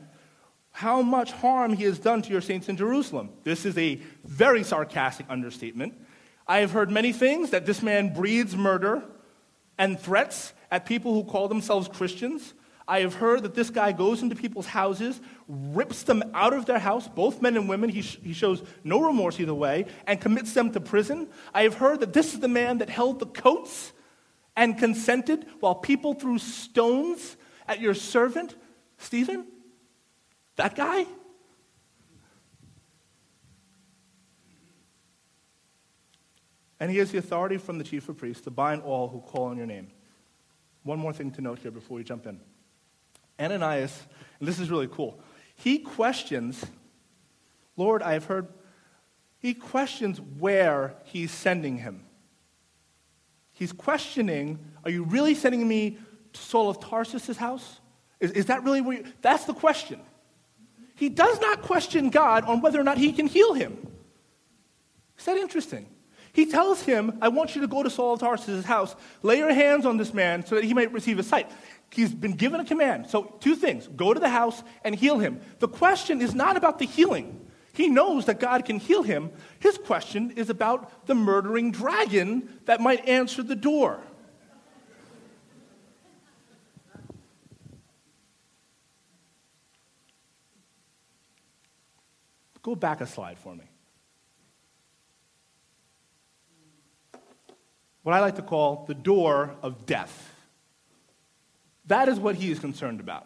how 0.71 1.03
much 1.03 1.31
harm 1.31 1.73
he 1.73 1.83
has 1.83 1.99
done 1.99 2.23
to 2.23 2.31
your 2.31 2.41
saints 2.41 2.69
in 2.69 2.75
Jerusalem. 2.75 3.29
This 3.43 3.67
is 3.67 3.77
a 3.77 4.01
very 4.25 4.63
sarcastic 4.63 5.27
understatement. 5.29 5.93
I 6.47 6.61
have 6.61 6.71
heard 6.71 6.89
many 6.89 7.13
things 7.13 7.51
that 7.51 7.67
this 7.67 7.83
man 7.83 8.15
breeds 8.15 8.55
murder 8.55 9.03
and 9.77 9.99
threats 9.99 10.53
at 10.71 10.87
people 10.87 11.13
who 11.13 11.23
call 11.23 11.47
themselves 11.47 11.87
Christians. 11.87 12.55
I 12.87 13.01
have 13.01 13.13
heard 13.13 13.43
that 13.43 13.53
this 13.53 13.69
guy 13.69 13.91
goes 13.91 14.23
into 14.23 14.35
people's 14.35 14.65
houses, 14.65 15.21
rips 15.47 16.01
them 16.01 16.23
out 16.33 16.53
of 16.53 16.65
their 16.65 16.79
house, 16.79 17.07
both 17.07 17.43
men 17.43 17.55
and 17.55 17.69
women. 17.69 17.91
He, 17.91 18.01
sh- 18.01 18.17
he 18.23 18.33
shows 18.33 18.63
no 18.83 19.03
remorse 19.03 19.39
either 19.39 19.53
way, 19.53 19.85
and 20.07 20.19
commits 20.19 20.53
them 20.53 20.71
to 20.71 20.79
prison. 20.79 21.27
I 21.53 21.61
have 21.61 21.75
heard 21.75 21.99
that 21.99 22.13
this 22.13 22.33
is 22.33 22.39
the 22.39 22.47
man 22.47 22.79
that 22.79 22.89
held 22.89 23.19
the 23.19 23.27
coats 23.27 23.93
and 24.55 24.77
consented 24.77 25.45
while 25.59 25.75
people 25.75 26.13
threw 26.13 26.37
stones 26.37 27.37
at 27.67 27.79
your 27.79 27.93
servant, 27.93 28.55
Stephen? 28.97 29.45
That 30.55 30.75
guy? 30.75 31.05
And 36.79 36.89
he 36.89 36.97
has 36.97 37.11
the 37.11 37.17
authority 37.17 37.57
from 37.57 37.77
the 37.77 37.83
chief 37.83 38.07
of 38.09 38.17
priests 38.17 38.43
to 38.43 38.51
bind 38.51 38.81
all 38.83 39.09
who 39.09 39.19
call 39.19 39.45
on 39.45 39.57
your 39.57 39.65
name. 39.65 39.87
One 40.83 40.97
more 40.97 41.13
thing 41.13 41.31
to 41.31 41.41
note 41.41 41.59
here 41.59 41.71
before 41.71 41.97
we 41.97 42.03
jump 42.03 42.25
in. 42.25 42.39
Ananias, 43.39 44.01
and 44.39 44.47
this 44.47 44.59
is 44.59 44.69
really 44.69 44.87
cool, 44.87 45.19
he 45.55 45.79
questions, 45.79 46.65
Lord, 47.77 48.01
I 48.01 48.13
have 48.13 48.25
heard, 48.25 48.47
he 49.39 49.53
questions 49.53 50.19
where 50.19 50.95
he's 51.05 51.31
sending 51.31 51.77
him. 51.77 52.05
He's 53.59 53.73
questioning, 53.73 54.57
are 54.85 54.89
you 54.89 55.03
really 55.03 55.35
sending 55.35 55.67
me 55.67 55.97
to 56.31 56.39
Saul 56.39 56.69
of 56.69 56.79
Tarsus' 56.79 57.35
house? 57.35 57.81
Is, 58.21 58.31
is 58.31 58.45
that 58.45 58.63
really 58.63 58.79
where 58.79 58.99
you, 58.99 59.03
that's 59.21 59.43
the 59.43 59.53
question. 59.53 59.99
He 60.95 61.09
does 61.09 61.41
not 61.41 61.61
question 61.61 62.09
God 62.09 62.45
on 62.45 62.61
whether 62.61 62.79
or 62.79 62.85
not 62.85 62.97
he 62.97 63.11
can 63.11 63.27
heal 63.27 63.51
him. 63.51 63.85
Is 65.17 65.25
that 65.25 65.35
interesting? 65.35 65.89
He 66.31 66.45
tells 66.45 66.83
him, 66.83 67.17
I 67.21 67.27
want 67.27 67.53
you 67.53 67.59
to 67.59 67.67
go 67.67 67.83
to 67.83 67.89
Saul 67.89 68.13
of 68.13 68.21
Tarsus' 68.21 68.63
house, 68.63 68.95
lay 69.23 69.39
your 69.39 69.53
hands 69.53 69.85
on 69.85 69.97
this 69.97 70.13
man 70.13 70.45
so 70.45 70.55
that 70.55 70.63
he 70.63 70.73
might 70.73 70.93
receive 70.93 71.19
a 71.19 71.23
sight. 71.23 71.51
He's 71.91 72.13
been 72.13 72.37
given 72.37 72.61
a 72.61 72.65
command. 72.65 73.07
So, 73.07 73.35
two 73.41 73.57
things 73.57 73.89
go 73.89 74.13
to 74.13 74.21
the 74.21 74.29
house 74.29 74.63
and 74.85 74.95
heal 74.95 75.19
him. 75.19 75.41
The 75.59 75.67
question 75.67 76.21
is 76.21 76.33
not 76.33 76.55
about 76.55 76.79
the 76.79 76.85
healing. 76.85 77.45
He 77.79 77.87
knows 77.87 78.25
that 78.25 78.41
God 78.41 78.65
can 78.65 78.77
heal 78.77 79.03
him. 79.03 79.31
His 79.59 79.77
question 79.77 80.31
is 80.31 80.49
about 80.49 81.07
the 81.07 81.15
murdering 81.15 81.71
dragon 81.71 82.59
that 82.65 82.81
might 82.81 83.07
answer 83.07 83.41
the 83.41 83.55
door. 83.55 84.01
Go 92.61 92.75
back 92.75 92.99
a 92.99 93.07
slide 93.07 93.39
for 93.39 93.55
me. 93.55 93.63
What 98.03 98.13
I 98.13 98.19
like 98.19 98.35
to 98.35 98.41
call 98.41 98.83
the 98.89 98.93
door 98.93 99.55
of 99.61 99.85
death. 99.85 100.35
That 101.85 102.09
is 102.09 102.19
what 102.19 102.35
he 102.35 102.51
is 102.51 102.59
concerned 102.59 102.99
about. 102.99 103.25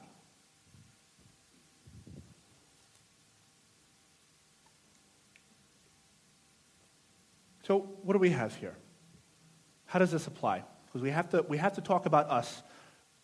So, 7.64 7.80
what 8.04 8.14
do 8.14 8.20
we 8.20 8.30
have 8.30 8.56
here? 8.56 8.76
How 9.86 10.00
does 10.00 10.12
this 10.12 10.28
apply? 10.28 10.64
Because 10.86 11.02
we 11.02 11.10
have 11.10 11.30
to, 11.30 11.44
we 11.48 11.58
have 11.58 11.74
to 11.74 11.82
talk 11.82 12.06
about 12.06 12.30
us 12.30 12.62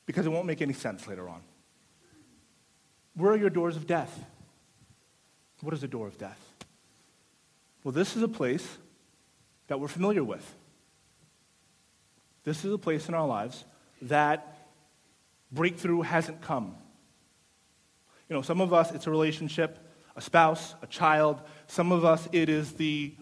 because 0.06 0.26
it 0.26 0.30
won't 0.30 0.46
make 0.46 0.62
any 0.62 0.74
sense 0.74 1.08
later 1.08 1.30
on. 1.30 1.42
Where 3.16 3.32
are 3.32 3.38
your 3.38 3.50
doors 3.50 3.76
of 3.76 3.86
death? 3.86 4.18
What 5.62 5.74
is 5.74 5.84
a 5.84 5.88
door 5.88 6.08
of 6.08 6.18
death? 6.18 6.40
Well, 7.84 7.92
this 7.92 8.16
is 8.16 8.24
a 8.24 8.28
place 8.28 8.66
that 9.68 9.80
we're 9.80 9.88
familiar 9.88 10.24
with. 10.24 10.56
This 12.44 12.64
is 12.64 12.74
a 12.74 12.78
place 12.78 13.08
in 13.08 13.14
our 13.14 13.28
lives 13.28 13.66
that 14.04 14.58
breakthrough 15.52 16.02
hasn't 16.02 16.42
come. 16.42 16.76
You 18.30 18.36
know, 18.36 18.42
some 18.42 18.62
of 18.62 18.74
us, 18.74 18.92
it's 18.92 19.08
a 19.08 19.12
relationship, 19.12 19.80
a 20.16 20.22
spouse, 20.22 20.76
a 20.82 20.88
child. 20.88 21.42
Some 21.68 21.92
of 21.92 22.06
us, 22.06 22.28
it 22.32 22.48
is 22.48 22.74
the 22.74 23.16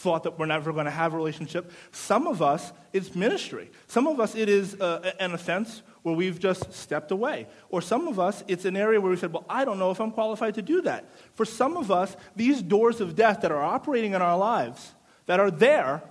thought 0.00 0.22
that 0.22 0.38
we're 0.38 0.46
never 0.46 0.72
going 0.72 0.86
to 0.86 0.90
have 0.90 1.12
a 1.12 1.16
relationship. 1.16 1.70
Some 1.92 2.26
of 2.26 2.40
us, 2.40 2.72
it's 2.92 3.14
ministry. 3.14 3.70
Some 3.86 4.06
of 4.06 4.18
us, 4.18 4.34
it 4.34 4.48
is 4.48 4.74
uh, 4.80 5.12
an 5.20 5.34
offense 5.34 5.82
where 6.02 6.14
we've 6.14 6.38
just 6.38 6.72
stepped 6.72 7.10
away. 7.10 7.46
Or 7.68 7.82
some 7.82 8.08
of 8.08 8.18
us, 8.18 8.42
it's 8.48 8.64
an 8.64 8.76
area 8.76 8.98
where 8.98 9.10
we 9.10 9.18
said, 9.18 9.32
Well, 9.32 9.44
I 9.48 9.66
don't 9.66 9.78
know 9.78 9.90
if 9.90 10.00
I'm 10.00 10.10
qualified 10.10 10.54
to 10.54 10.62
do 10.62 10.80
that. 10.82 11.04
For 11.34 11.44
some 11.44 11.76
of 11.76 11.90
us, 11.90 12.16
these 12.34 12.62
doors 12.62 13.02
of 13.02 13.14
death 13.14 13.42
that 13.42 13.52
are 13.52 13.62
operating 13.62 14.14
in 14.14 14.22
our 14.22 14.38
lives, 14.38 14.94
that 15.26 15.38
are 15.38 15.50
there, 15.50 16.02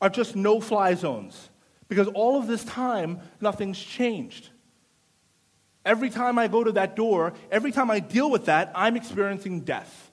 are 0.00 0.08
just 0.08 0.34
no 0.34 0.60
fly 0.60 0.94
zones. 0.94 1.50
Because 1.88 2.08
all 2.08 2.38
of 2.38 2.46
this 2.46 2.64
time, 2.64 3.20
nothing's 3.42 3.78
changed. 3.78 4.48
Every 5.84 6.08
time 6.08 6.38
I 6.38 6.48
go 6.48 6.64
to 6.64 6.72
that 6.72 6.96
door, 6.96 7.34
every 7.50 7.72
time 7.72 7.90
I 7.90 8.00
deal 8.00 8.30
with 8.30 8.46
that, 8.46 8.72
I'm 8.74 8.96
experiencing 8.96 9.60
death. 9.60 10.11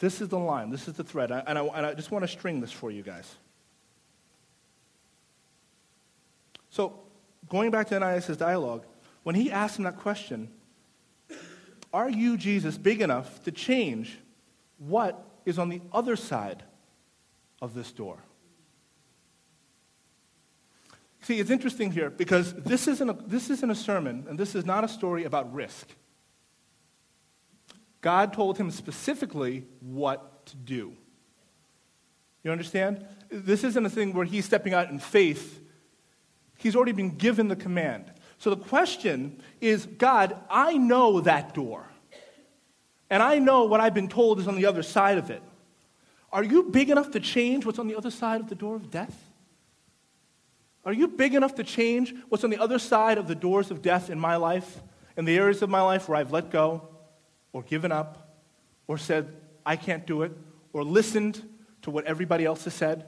This 0.00 0.22
is 0.22 0.28
the 0.28 0.38
line, 0.38 0.70
this 0.70 0.88
is 0.88 0.94
the 0.94 1.04
thread. 1.04 1.30
And 1.30 1.58
I, 1.58 1.62
and 1.62 1.86
I 1.86 1.94
just 1.94 2.10
want 2.10 2.24
to 2.24 2.28
string 2.28 2.60
this 2.60 2.72
for 2.72 2.90
you 2.90 3.02
guys. 3.02 3.36
So, 6.70 7.00
going 7.48 7.70
back 7.70 7.88
to 7.88 7.96
Ananias' 7.96 8.36
dialogue, 8.36 8.86
when 9.22 9.34
he 9.34 9.52
asked 9.52 9.78
him 9.78 9.84
that 9.84 9.98
question, 9.98 10.50
are 11.92 12.08
you, 12.08 12.36
Jesus, 12.36 12.78
big 12.78 13.02
enough 13.02 13.44
to 13.44 13.52
change 13.52 14.18
what 14.78 15.22
is 15.44 15.58
on 15.58 15.68
the 15.68 15.82
other 15.92 16.16
side 16.16 16.62
of 17.60 17.74
this 17.74 17.92
door? 17.92 18.18
See, 21.22 21.38
it's 21.38 21.50
interesting 21.50 21.92
here 21.92 22.08
because 22.08 22.54
this 22.54 22.88
isn't, 22.88 23.10
a, 23.10 23.12
this 23.26 23.50
isn't 23.50 23.70
a 23.70 23.74
sermon 23.74 24.24
and 24.30 24.38
this 24.38 24.54
is 24.54 24.64
not 24.64 24.84
a 24.84 24.88
story 24.88 25.24
about 25.24 25.52
risk. 25.52 25.88
God 28.00 28.32
told 28.32 28.58
him 28.58 28.70
specifically 28.70 29.66
what 29.80 30.46
to 30.46 30.56
do. 30.56 30.96
You 32.42 32.50
understand? 32.50 33.06
This 33.30 33.64
isn't 33.64 33.84
a 33.84 33.90
thing 33.90 34.14
where 34.14 34.24
he's 34.24 34.46
stepping 34.46 34.72
out 34.72 34.90
in 34.90 34.98
faith. 34.98 35.60
He's 36.56 36.74
already 36.74 36.92
been 36.92 37.16
given 37.16 37.48
the 37.48 37.56
command. 37.56 38.10
So 38.38 38.50
the 38.50 38.56
question 38.56 39.42
is 39.60 39.86
God, 39.86 40.36
I 40.48 40.76
know 40.76 41.20
that 41.20 41.54
door. 41.54 41.86
And 43.10 43.22
I 43.22 43.38
know 43.38 43.64
what 43.64 43.80
I've 43.80 43.94
been 43.94 44.08
told 44.08 44.38
is 44.38 44.48
on 44.48 44.56
the 44.56 44.66
other 44.66 44.82
side 44.82 45.18
of 45.18 45.30
it. 45.30 45.42
Are 46.32 46.44
you 46.44 46.62
big 46.62 46.90
enough 46.90 47.10
to 47.10 47.20
change 47.20 47.66
what's 47.66 47.78
on 47.78 47.88
the 47.88 47.96
other 47.96 48.10
side 48.10 48.40
of 48.40 48.48
the 48.48 48.54
door 48.54 48.76
of 48.76 48.90
death? 48.90 49.26
Are 50.84 50.92
you 50.92 51.08
big 51.08 51.34
enough 51.34 51.56
to 51.56 51.64
change 51.64 52.14
what's 52.28 52.44
on 52.44 52.50
the 52.50 52.58
other 52.58 52.78
side 52.78 53.18
of 53.18 53.26
the 53.28 53.34
doors 53.34 53.70
of 53.70 53.82
death 53.82 54.08
in 54.08 54.18
my 54.18 54.36
life, 54.36 54.80
in 55.16 55.24
the 55.24 55.36
areas 55.36 55.60
of 55.60 55.68
my 55.68 55.82
life 55.82 56.08
where 56.08 56.16
I've 56.16 56.32
let 56.32 56.50
go, 56.50 56.88
or 57.52 57.62
given 57.62 57.92
up 57.92 58.38
or 58.86 58.98
said, 58.98 59.34
I 59.64 59.76
can't 59.76 60.06
do 60.06 60.22
it, 60.22 60.32
or 60.72 60.82
listened 60.84 61.42
to 61.82 61.90
what 61.90 62.04
everybody 62.04 62.44
else 62.44 62.64
has 62.64 62.74
said? 62.74 63.06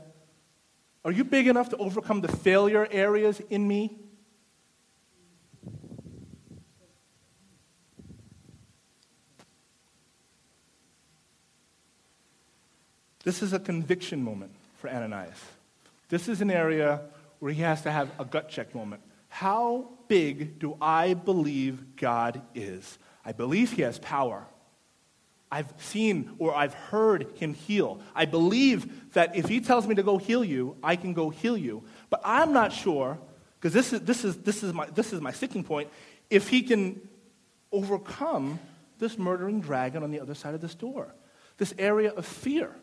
Are 1.04 1.10
you 1.10 1.24
big 1.24 1.48
enough 1.48 1.70
to 1.70 1.76
overcome 1.76 2.20
the 2.20 2.28
failure 2.28 2.86
areas 2.90 3.40
in 3.50 3.66
me? 3.66 3.98
This 13.24 13.42
is 13.42 13.52
a 13.52 13.58
conviction 13.58 14.22
moment 14.22 14.52
for 14.78 14.90
Ananias. 14.90 15.38
This 16.08 16.28
is 16.28 16.40
an 16.40 16.50
area 16.50 17.00
where 17.38 17.52
he 17.52 17.62
has 17.62 17.82
to 17.82 17.90
have 17.90 18.10
a 18.18 18.24
gut 18.24 18.48
check 18.48 18.74
moment. 18.74 19.02
How 19.28 19.88
big 20.08 20.58
do 20.58 20.76
I 20.80 21.14
believe 21.14 21.96
God 21.96 22.42
is? 22.54 22.98
I 23.24 23.32
believe 23.32 23.72
he 23.72 23.82
has 23.82 23.98
power. 23.98 24.46
I've 25.50 25.72
seen 25.78 26.34
or 26.38 26.54
I've 26.54 26.74
heard 26.74 27.26
him 27.34 27.52
heal. 27.52 28.00
I 28.14 28.24
believe 28.24 29.12
that 29.12 29.36
if 29.36 29.48
he 29.48 29.60
tells 29.60 29.86
me 29.86 29.94
to 29.96 30.02
go 30.02 30.16
heal 30.16 30.42
you, 30.42 30.76
I 30.82 30.96
can 30.96 31.12
go 31.12 31.28
heal 31.28 31.56
you. 31.56 31.84
But 32.08 32.22
I'm 32.24 32.52
not 32.52 32.72
sure 32.72 33.18
because 33.62 33.74
this 33.74 33.92
is, 33.92 34.00
this, 34.00 34.24
is, 34.24 34.38
this, 34.38 34.62
is 34.64 34.72
my, 34.72 34.86
this 34.86 35.12
is 35.12 35.20
my 35.20 35.30
sticking 35.30 35.62
point, 35.62 35.88
if 36.30 36.48
he 36.48 36.62
can 36.62 37.00
overcome 37.70 38.58
this 38.98 39.16
murdering 39.16 39.60
dragon 39.60 40.02
on 40.02 40.10
the 40.10 40.18
other 40.18 40.34
side 40.34 40.54
of 40.54 40.60
this 40.60 40.74
door, 40.74 41.14
this 41.58 41.72
area 41.78 42.10
of 42.10 42.26
fear, 42.26 42.74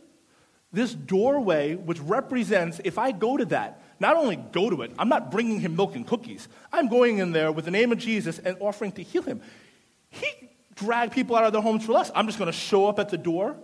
this 0.71 0.93
doorway 0.93 1.75
which 1.75 1.99
represents, 1.99 2.79
if 2.85 2.97
I 2.97 3.11
go 3.11 3.35
to 3.35 3.45
that, 3.45 3.81
not 3.99 4.15
only 4.15 4.37
go 4.37 4.69
to 4.69 4.83
it, 4.83 4.91
I'm 4.97 5.09
not 5.09 5.31
bringing 5.31 5.59
him 5.59 5.75
milk 5.75 5.95
and 5.95 6.07
cookies. 6.07 6.47
I'm 6.71 6.87
going 6.87 7.17
in 7.17 7.33
there 7.33 7.51
with 7.51 7.65
the 7.65 7.71
name 7.71 7.91
of 7.91 7.97
Jesus 7.97 8.39
and 8.39 8.55
offering 8.61 8.93
to 8.93 9.03
heal 9.03 9.23
him. 9.23 9.41
He 10.09 10.27
dragged 10.75 11.13
people 11.13 11.35
out 11.35 11.43
of 11.43 11.53
their 11.53 11.61
homes 11.61 11.85
for 11.85 11.97
us. 11.97 12.11
I'm 12.15 12.25
just 12.25 12.39
going 12.39 12.51
to 12.51 12.57
show 12.57 12.87
up 12.87 12.99
at 12.99 13.09
the 13.09 13.17
door. 13.17 13.57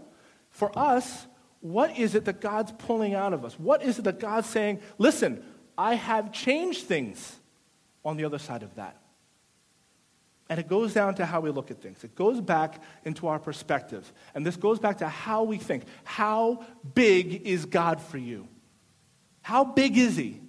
For 0.49 0.77
us, 0.77 1.27
what 1.61 1.97
is 1.97 2.15
it 2.15 2.25
that 2.25 2.41
God's 2.41 2.71
pulling 2.71 3.13
out 3.13 3.33
of 3.33 3.43
us? 3.43 3.59
What 3.59 3.83
is 3.83 3.99
it 3.99 4.03
that 4.03 4.19
God's 4.19 4.47
saying, 4.47 4.79
listen, 4.97 5.43
I 5.77 5.95
have 5.95 6.31
changed 6.31 6.83
things 6.83 7.37
on 8.03 8.17
the 8.17 8.25
other 8.25 8.39
side 8.39 8.63
of 8.63 8.75
that? 8.75 9.01
And 10.47 10.59
it 10.59 10.67
goes 10.67 10.93
down 10.93 11.15
to 11.15 11.25
how 11.25 11.41
we 11.41 11.49
look 11.49 11.71
at 11.71 11.81
things. 11.81 12.03
It 12.03 12.15
goes 12.15 12.39
back 12.39 12.81
into 13.03 13.27
our 13.27 13.39
perspective. 13.39 14.11
And 14.35 14.45
this 14.45 14.57
goes 14.57 14.77
back 14.77 14.99
to 14.99 15.07
how 15.07 15.43
we 15.43 15.57
think. 15.57 15.85
How 16.03 16.63
big 16.93 17.47
is 17.47 17.65
God 17.65 17.99
for 17.99 18.19
you? 18.19 18.47
How 19.41 19.63
big 19.63 19.97
is 19.97 20.15
He? 20.15 20.39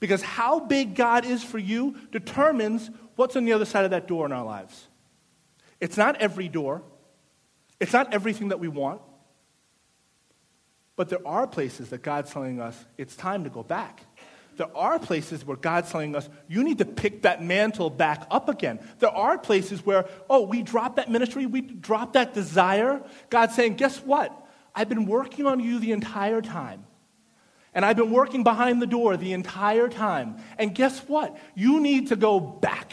Because 0.00 0.22
how 0.22 0.60
big 0.60 0.94
God 0.94 1.26
is 1.26 1.44
for 1.44 1.58
you 1.58 1.96
determines 2.12 2.90
what's 3.16 3.36
on 3.36 3.44
the 3.44 3.52
other 3.52 3.64
side 3.64 3.84
of 3.84 3.90
that 3.90 4.06
door 4.08 4.24
in 4.24 4.32
our 4.32 4.44
lives. 4.44 4.88
It's 5.80 5.96
not 5.96 6.16
every 6.16 6.48
door, 6.48 6.82
it's 7.80 7.92
not 7.92 8.14
everything 8.14 8.48
that 8.48 8.60
we 8.60 8.68
want. 8.68 9.00
But 10.96 11.10
there 11.10 11.26
are 11.26 11.46
places 11.46 11.90
that 11.90 12.02
God's 12.02 12.32
telling 12.32 12.60
us 12.60 12.84
it's 12.96 13.14
time 13.14 13.44
to 13.44 13.50
go 13.50 13.62
back. 13.62 14.00
There 14.56 14.74
are 14.74 14.98
places 14.98 15.44
where 15.44 15.58
God's 15.58 15.90
telling 15.90 16.16
us, 16.16 16.28
you 16.48 16.64
need 16.64 16.78
to 16.78 16.86
pick 16.86 17.22
that 17.22 17.42
mantle 17.42 17.90
back 17.90 18.26
up 18.30 18.48
again. 18.48 18.80
There 19.00 19.10
are 19.10 19.36
places 19.36 19.84
where, 19.84 20.06
oh, 20.30 20.42
we 20.42 20.62
dropped 20.62 20.96
that 20.96 21.10
ministry, 21.10 21.44
we 21.44 21.60
dropped 21.60 22.14
that 22.14 22.32
desire. 22.32 23.02
God's 23.28 23.54
saying, 23.54 23.74
guess 23.74 23.98
what? 23.98 24.32
I've 24.74 24.88
been 24.88 25.04
working 25.04 25.46
on 25.46 25.60
you 25.60 25.78
the 25.78 25.92
entire 25.92 26.40
time. 26.40 26.86
And 27.74 27.84
I've 27.84 27.96
been 27.98 28.10
working 28.10 28.42
behind 28.42 28.80
the 28.80 28.86
door 28.86 29.18
the 29.18 29.34
entire 29.34 29.88
time. 29.90 30.38
And 30.56 30.74
guess 30.74 31.00
what? 31.00 31.36
You 31.54 31.80
need 31.80 32.08
to 32.08 32.16
go 32.16 32.40
back. 32.40 32.92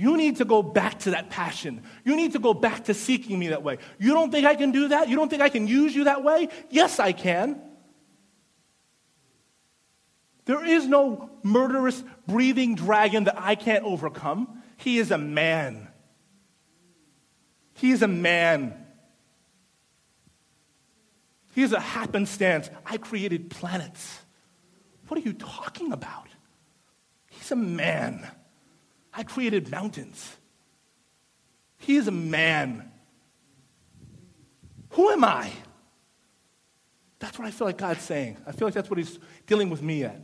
You 0.00 0.16
need 0.16 0.36
to 0.36 0.46
go 0.46 0.62
back 0.62 1.00
to 1.00 1.10
that 1.10 1.28
passion. 1.28 1.82
You 2.06 2.16
need 2.16 2.32
to 2.32 2.38
go 2.38 2.54
back 2.54 2.84
to 2.84 2.94
seeking 2.94 3.38
me 3.38 3.48
that 3.48 3.62
way. 3.62 3.76
You 3.98 4.14
don't 4.14 4.32
think 4.32 4.46
I 4.46 4.54
can 4.54 4.72
do 4.72 4.88
that? 4.88 5.10
You 5.10 5.16
don't 5.16 5.28
think 5.28 5.42
I 5.42 5.50
can 5.50 5.66
use 5.66 5.94
you 5.94 6.04
that 6.04 6.24
way? 6.24 6.48
Yes, 6.70 6.98
I 6.98 7.12
can. 7.12 7.60
There 10.46 10.64
is 10.64 10.86
no 10.86 11.28
murderous, 11.42 12.02
breathing 12.26 12.76
dragon 12.76 13.24
that 13.24 13.38
I 13.38 13.56
can't 13.56 13.84
overcome. 13.84 14.62
He 14.78 14.96
is 14.96 15.10
a 15.10 15.18
man. 15.18 15.88
He 17.74 17.90
is 17.90 18.00
a 18.00 18.08
man. 18.08 18.72
He 21.54 21.62
is 21.62 21.74
a 21.74 21.80
happenstance. 21.80 22.70
I 22.86 22.96
created 22.96 23.50
planets. 23.50 24.18
What 25.08 25.20
are 25.20 25.24
you 25.24 25.34
talking 25.34 25.92
about? 25.92 26.28
He's 27.28 27.52
a 27.52 27.56
man. 27.56 28.26
I 29.12 29.22
created 29.22 29.70
mountains. 29.70 30.36
He 31.78 31.96
is 31.96 32.06
a 32.08 32.12
man. 32.12 32.90
Who 34.90 35.10
am 35.10 35.24
I? 35.24 35.50
That's 37.18 37.38
what 37.38 37.46
I 37.46 37.50
feel 37.50 37.66
like 37.66 37.78
God's 37.78 38.02
saying. 38.02 38.36
I 38.46 38.52
feel 38.52 38.66
like 38.66 38.74
that's 38.74 38.88
what 38.88 38.98
He's 38.98 39.18
dealing 39.46 39.70
with 39.70 39.82
me 39.82 40.04
at. 40.04 40.20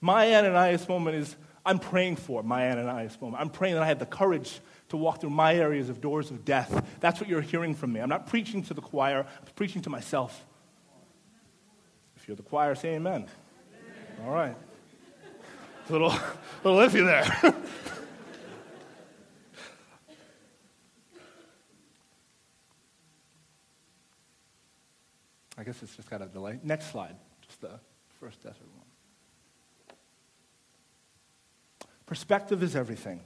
My 0.00 0.34
Ananias 0.34 0.88
moment 0.88 1.16
is 1.16 1.36
I'm 1.64 1.78
praying 1.78 2.16
for 2.16 2.42
my 2.42 2.70
Ananias 2.70 3.20
moment. 3.20 3.40
I'm 3.40 3.50
praying 3.50 3.74
that 3.74 3.82
I 3.82 3.86
have 3.86 3.98
the 3.98 4.06
courage 4.06 4.60
to 4.88 4.96
walk 4.96 5.20
through 5.20 5.30
my 5.30 5.54
areas 5.54 5.88
of 5.88 6.00
doors 6.00 6.30
of 6.30 6.44
death. 6.44 6.86
That's 7.00 7.20
what 7.20 7.28
you're 7.28 7.42
hearing 7.42 7.74
from 7.74 7.92
me. 7.92 8.00
I'm 8.00 8.08
not 8.08 8.26
preaching 8.26 8.62
to 8.64 8.74
the 8.74 8.80
choir, 8.80 9.26
I'm 9.26 9.52
preaching 9.54 9.82
to 9.82 9.90
myself. 9.90 10.44
If 12.16 12.28
you're 12.28 12.36
the 12.36 12.42
choir, 12.42 12.74
say 12.74 12.94
amen. 12.94 13.26
amen. 13.26 14.26
All 14.26 14.32
right 14.32 14.56
little, 15.90 16.14
little 16.64 16.80
iffy 16.80 17.04
there. 17.04 17.54
I 25.58 25.62
guess 25.62 25.82
it's 25.82 25.94
just 25.94 26.08
got 26.08 26.22
a 26.22 26.26
delay. 26.26 26.58
Next 26.62 26.90
slide, 26.90 27.16
just 27.46 27.60
the 27.60 27.78
first 28.18 28.42
desert 28.42 28.66
one. 28.74 28.86
Perspective 32.06 32.62
is 32.62 32.74
everything. 32.74 33.20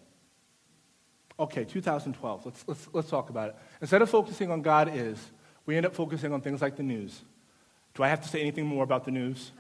Okay, 1.39 1.65
2012. 1.65 2.47
Let's, 2.47 2.65
let's, 2.67 2.89
let's 2.93 3.09
talk 3.09 3.31
about 3.31 3.51
it. 3.51 3.57
Instead 3.81 4.03
of 4.03 4.11
focusing 4.11 4.51
on 4.51 4.63
God 4.63 4.91
is, 4.93 5.19
we 5.65 5.77
end 5.77 5.87
up 5.87 5.95
focusing 5.95 6.33
on 6.33 6.41
things 6.41 6.61
like 6.61 6.77
the 6.77 6.83
news. 6.83 7.23
Do 7.95 8.03
I 8.03 8.09
have 8.09 8.21
to 8.23 8.29
say 8.29 8.41
anything 8.41 8.67
more 8.67 8.85
about 8.85 9.05
the 9.05 9.11
news? 9.11 9.53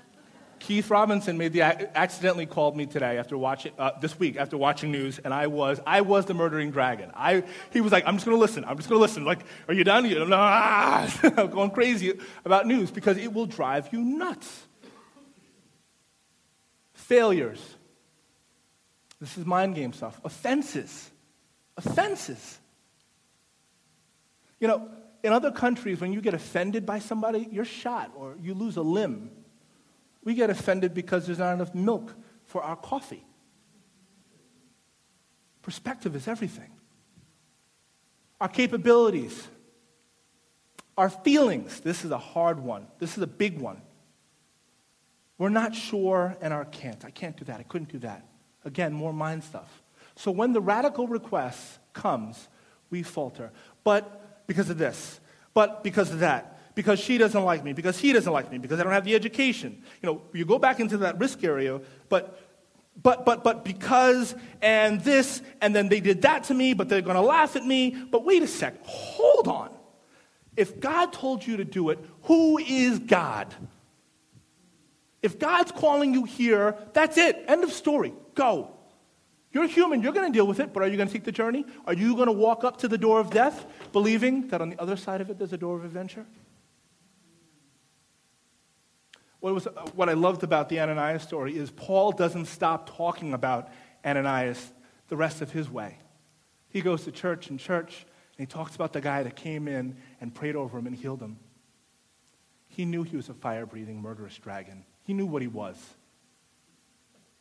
Keith 0.66 0.88
Robinson 0.88 1.36
made 1.36 1.52
the 1.52 1.60
accidentally 1.60 2.46
called 2.46 2.74
me 2.74 2.86
today 2.86 3.18
after 3.18 3.36
watching 3.36 3.74
uh, 3.78 3.90
this 4.00 4.18
week 4.18 4.38
after 4.38 4.56
watching 4.56 4.90
news, 4.90 5.18
and 5.18 5.34
I 5.34 5.46
was 5.46 5.78
I 5.86 6.00
was 6.00 6.24
the 6.24 6.32
murdering 6.32 6.70
dragon. 6.70 7.10
I 7.14 7.44
he 7.70 7.82
was 7.82 7.92
like, 7.92 8.04
I'm 8.06 8.14
just 8.14 8.24
to 8.24 8.34
listen. 8.34 8.64
I'm 8.64 8.78
just 8.78 8.88
to 8.88 8.96
listen. 8.96 9.26
Like, 9.26 9.40
are 9.68 9.74
you 9.74 9.84
done? 9.84 10.10
Ah! 10.32 11.20
I'm 11.36 11.50
going 11.50 11.70
crazy 11.70 12.18
about 12.46 12.66
news 12.66 12.90
because 12.90 13.18
it 13.18 13.30
will 13.30 13.44
drive 13.44 13.92
you 13.92 14.00
nuts. 14.00 14.62
Failures. 16.94 17.60
This 19.20 19.36
is 19.36 19.44
mind 19.44 19.74
game 19.74 19.92
stuff. 19.92 20.18
Offenses. 20.24 21.10
Offenses. 21.76 22.58
You 24.60 24.68
know, 24.68 24.88
in 25.22 25.34
other 25.34 25.50
countries, 25.50 26.00
when 26.00 26.14
you 26.14 26.22
get 26.22 26.32
offended 26.32 26.86
by 26.86 27.00
somebody, 27.00 27.48
you're 27.52 27.66
shot 27.66 28.12
or 28.16 28.36
you 28.40 28.54
lose 28.54 28.78
a 28.78 28.82
limb. 28.82 29.30
We 30.24 30.34
get 30.34 30.50
offended 30.50 30.94
because 30.94 31.26
there's 31.26 31.38
not 31.38 31.52
enough 31.52 31.74
milk 31.74 32.14
for 32.44 32.62
our 32.62 32.76
coffee. 32.76 33.24
Perspective 35.62 36.16
is 36.16 36.26
everything. 36.28 36.70
Our 38.40 38.48
capabilities, 38.48 39.48
our 40.96 41.10
feelings. 41.10 41.80
This 41.80 42.04
is 42.04 42.10
a 42.10 42.18
hard 42.18 42.60
one. 42.60 42.86
This 42.98 43.16
is 43.16 43.22
a 43.22 43.26
big 43.26 43.60
one. 43.60 43.80
We're 45.38 45.48
not 45.48 45.74
sure 45.74 46.36
and 46.40 46.52
our 46.52 46.64
can't. 46.64 47.04
I 47.04 47.10
can't 47.10 47.36
do 47.36 47.44
that. 47.46 47.60
I 47.60 47.64
couldn't 47.64 47.90
do 47.90 47.98
that. 48.00 48.26
Again, 48.64 48.92
more 48.92 49.12
mind 49.12 49.44
stuff. 49.44 49.82
So 50.16 50.30
when 50.30 50.52
the 50.52 50.60
radical 50.60 51.08
request 51.08 51.78
comes, 51.92 52.48
we 52.90 53.02
falter. 53.02 53.50
But 53.82 54.46
because 54.46 54.70
of 54.70 54.78
this, 54.78 55.20
but 55.52 55.82
because 55.82 56.10
of 56.12 56.20
that, 56.20 56.53
because 56.74 56.98
she 56.98 57.18
doesn't 57.18 57.44
like 57.44 57.64
me, 57.64 57.72
because 57.72 57.98
he 57.98 58.12
doesn't 58.12 58.32
like 58.32 58.50
me, 58.50 58.58
because 58.58 58.80
I 58.80 58.82
don't 58.82 58.92
have 58.92 59.04
the 59.04 59.14
education. 59.14 59.82
You 60.02 60.12
know, 60.12 60.22
you 60.32 60.44
go 60.44 60.58
back 60.58 60.80
into 60.80 60.98
that 60.98 61.18
risk 61.18 61.44
area, 61.44 61.80
but 62.08 62.40
but 63.02 63.24
but 63.24 63.42
but 63.44 63.64
because 63.64 64.34
and 64.62 65.00
this 65.00 65.42
and 65.60 65.74
then 65.74 65.88
they 65.88 66.00
did 66.00 66.22
that 66.22 66.44
to 66.44 66.54
me, 66.54 66.74
but 66.74 66.88
they're 66.88 67.02
going 67.02 67.16
to 67.16 67.22
laugh 67.22 67.56
at 67.56 67.64
me. 67.64 67.90
But 67.90 68.24
wait 68.24 68.42
a 68.42 68.48
second. 68.48 68.80
Hold 68.84 69.48
on. 69.48 69.70
If 70.56 70.78
God 70.80 71.12
told 71.12 71.46
you 71.46 71.56
to 71.56 71.64
do 71.64 71.90
it, 71.90 71.98
who 72.22 72.58
is 72.58 72.98
God? 73.00 73.52
If 75.22 75.38
God's 75.38 75.72
calling 75.72 76.12
you 76.12 76.24
here, 76.24 76.76
that's 76.92 77.16
it. 77.16 77.44
End 77.48 77.64
of 77.64 77.72
story. 77.72 78.12
Go. 78.34 78.70
You're 79.52 79.66
human. 79.66 80.02
You're 80.02 80.12
going 80.12 80.30
to 80.30 80.36
deal 80.36 80.46
with 80.46 80.60
it, 80.60 80.72
but 80.72 80.82
are 80.82 80.86
you 80.86 80.96
going 80.96 81.08
to 81.08 81.12
take 81.12 81.24
the 81.24 81.32
journey? 81.32 81.64
Are 81.86 81.94
you 81.94 82.14
going 82.14 82.26
to 82.26 82.32
walk 82.32 82.62
up 82.64 82.78
to 82.78 82.88
the 82.88 82.98
door 82.98 83.20
of 83.20 83.30
death, 83.30 83.64
believing 83.92 84.48
that 84.48 84.60
on 84.60 84.68
the 84.68 84.80
other 84.80 84.96
side 84.96 85.20
of 85.20 85.30
it 85.30 85.38
there's 85.38 85.52
a 85.52 85.56
door 85.56 85.76
of 85.76 85.84
adventure? 85.84 86.26
What, 89.44 89.52
was, 89.52 89.68
what 89.94 90.08
I 90.08 90.14
loved 90.14 90.42
about 90.42 90.70
the 90.70 90.80
Ananias 90.80 91.22
story 91.22 91.54
is 91.54 91.70
Paul 91.70 92.12
doesn't 92.12 92.46
stop 92.46 92.96
talking 92.96 93.34
about 93.34 93.68
Ananias 94.02 94.72
the 95.08 95.18
rest 95.18 95.42
of 95.42 95.52
his 95.52 95.68
way. 95.68 95.98
He 96.70 96.80
goes 96.80 97.04
to 97.04 97.12
church 97.12 97.50
and 97.50 97.60
church, 97.60 98.06
and 98.38 98.48
he 98.48 98.50
talks 98.50 98.74
about 98.74 98.94
the 98.94 99.02
guy 99.02 99.22
that 99.22 99.36
came 99.36 99.68
in 99.68 99.98
and 100.18 100.34
prayed 100.34 100.56
over 100.56 100.78
him 100.78 100.86
and 100.86 100.96
healed 100.96 101.20
him. 101.20 101.36
He 102.68 102.86
knew 102.86 103.02
he 103.02 103.18
was 103.18 103.28
a 103.28 103.34
fire 103.34 103.66
breathing, 103.66 104.00
murderous 104.00 104.38
dragon. 104.38 104.86
He 105.02 105.12
knew 105.12 105.26
what 105.26 105.42
he 105.42 105.48
was. 105.48 105.76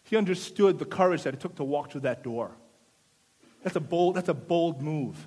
He 0.03 0.17
understood 0.17 0.79
the 0.79 0.85
courage 0.85 1.23
that 1.23 1.33
it 1.33 1.39
took 1.39 1.55
to 1.55 1.63
walk 1.63 1.93
through 1.93 2.01
that 2.01 2.21
door. 2.21 2.51
That's 3.61 3.77
a 3.77 3.79
bold, 3.79 4.15
that's 4.15 4.27
a 4.27 4.33
bold 4.33 4.81
move. 4.81 5.25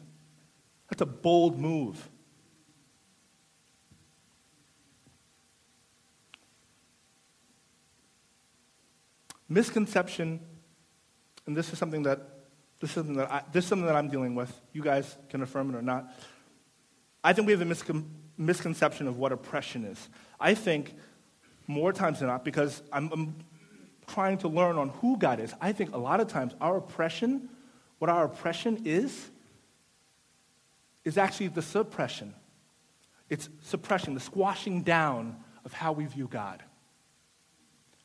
That's 0.91 1.01
a 1.01 1.07
bold 1.07 1.59
move. 1.59 2.07
Misconception, 9.49 10.41
and 11.47 11.57
this 11.57 11.73
is 11.73 11.79
something 11.79 12.03
that 12.03 12.21
this 12.81 12.91
is 12.91 12.95
something 12.95 13.17
that 13.17 13.31
I, 13.31 13.43
this 13.53 13.65
is 13.65 13.69
something 13.69 13.87
that 13.87 13.97
I'm 13.97 14.09
dealing 14.09 14.35
with. 14.35 14.61
You 14.73 14.83
guys 14.83 15.17
can 15.31 15.43
affirm 15.43 15.75
it 15.75 15.79
or 15.79 15.83
not. 15.83 16.13
I 17.25 17.33
think 17.33 17.47
we 17.47 17.53
have 17.53 17.63
a 17.63 17.65
miscon- 17.65 18.05
misconception 18.37 19.09
of 19.09 19.17
what 19.19 19.33
oppression 19.33 19.85
is. 19.85 20.09
I 20.39 20.55
think 20.55 20.95
more 21.67 21.93
times 21.93 22.21
than 22.21 22.29
not, 22.29 22.45
because 22.45 22.83
I'm, 22.93 23.11
I'm 23.13 23.37
trying 24.07 24.39
to 24.39 24.49
learn 24.49 24.77
on 24.77 24.91
who 24.91 25.17
God 25.17 25.41
is, 25.41 25.55
I 25.61 25.73
think 25.73 25.95
a 25.95 25.99
lot 25.99 26.21
of 26.21 26.29
times 26.29 26.55
our 26.61 26.77
oppression, 26.77 27.49
what 27.99 28.11
our 28.11 28.25
oppression 28.25 28.83
is, 28.85 29.31
is 31.05 31.19
actually 31.19 31.49
the 31.49 31.63
suppression. 31.63 32.35
It's 33.29 33.49
suppression, 33.63 34.15
the 34.15 34.21
squashing 34.21 34.83
down 34.83 35.37
of 35.65 35.73
how 35.73 35.93
we 35.93 36.07
view 36.07 36.29
God. 36.29 36.63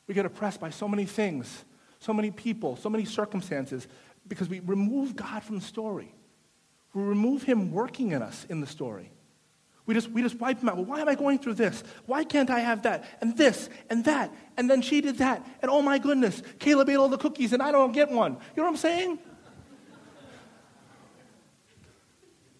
We 0.06 0.14
get 0.14 0.26
oppressed 0.26 0.60
by 0.60 0.70
so 0.70 0.88
many 0.88 1.04
things, 1.04 1.64
so 1.98 2.12
many 2.12 2.30
people, 2.30 2.76
so 2.76 2.90
many 2.90 3.04
circumstances, 3.04 3.86
because 4.28 4.48
we 4.48 4.60
remove 4.60 5.16
God 5.16 5.42
from 5.42 5.56
the 5.56 5.64
story. 5.64 6.14
We 6.94 7.02
remove 7.02 7.42
Him 7.42 7.72
working 7.72 8.12
in 8.12 8.22
us 8.22 8.46
in 8.48 8.60
the 8.60 8.66
story. 8.66 9.12
We 9.84 9.94
just, 9.94 10.10
we 10.10 10.22
just 10.22 10.38
wipe 10.38 10.60
him 10.60 10.68
out. 10.68 10.76
Well, 10.76 10.84
why 10.84 11.00
am 11.00 11.08
I 11.08 11.16
going 11.16 11.38
through 11.38 11.54
this? 11.54 11.82
Why 12.06 12.22
can't 12.22 12.50
I 12.50 12.60
have 12.60 12.82
that? 12.82 13.04
And 13.20 13.36
this, 13.36 13.68
and 13.90 14.04
that, 14.04 14.32
and 14.56 14.70
then 14.70 14.80
she 14.80 15.00
did 15.00 15.18
that. 15.18 15.44
And 15.60 15.70
oh 15.70 15.82
my 15.82 15.98
goodness, 15.98 16.40
Caleb 16.60 16.88
ate 16.88 16.96
all 16.96 17.08
the 17.08 17.18
cookies 17.18 17.52
and 17.52 17.60
I 17.60 17.72
don't 17.72 17.92
get 17.92 18.10
one. 18.10 18.32
You 18.32 18.38
know 18.58 18.62
what 18.62 18.68
I'm 18.68 18.76
saying? 18.76 19.18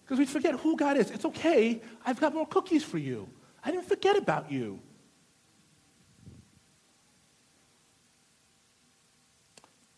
Because 0.03 0.19
we 0.19 0.25
forget 0.25 0.55
who 0.55 0.75
God 0.75 0.97
is. 0.97 1.11
It's 1.11 1.23
okay. 1.23 1.81
I've 2.05 2.19
got 2.19 2.33
more 2.33 2.45
cookies 2.45 2.83
for 2.83 2.97
you. 2.97 3.29
I 3.63 3.71
didn't 3.71 3.87
forget 3.87 4.17
about 4.17 4.51
you. 4.51 4.81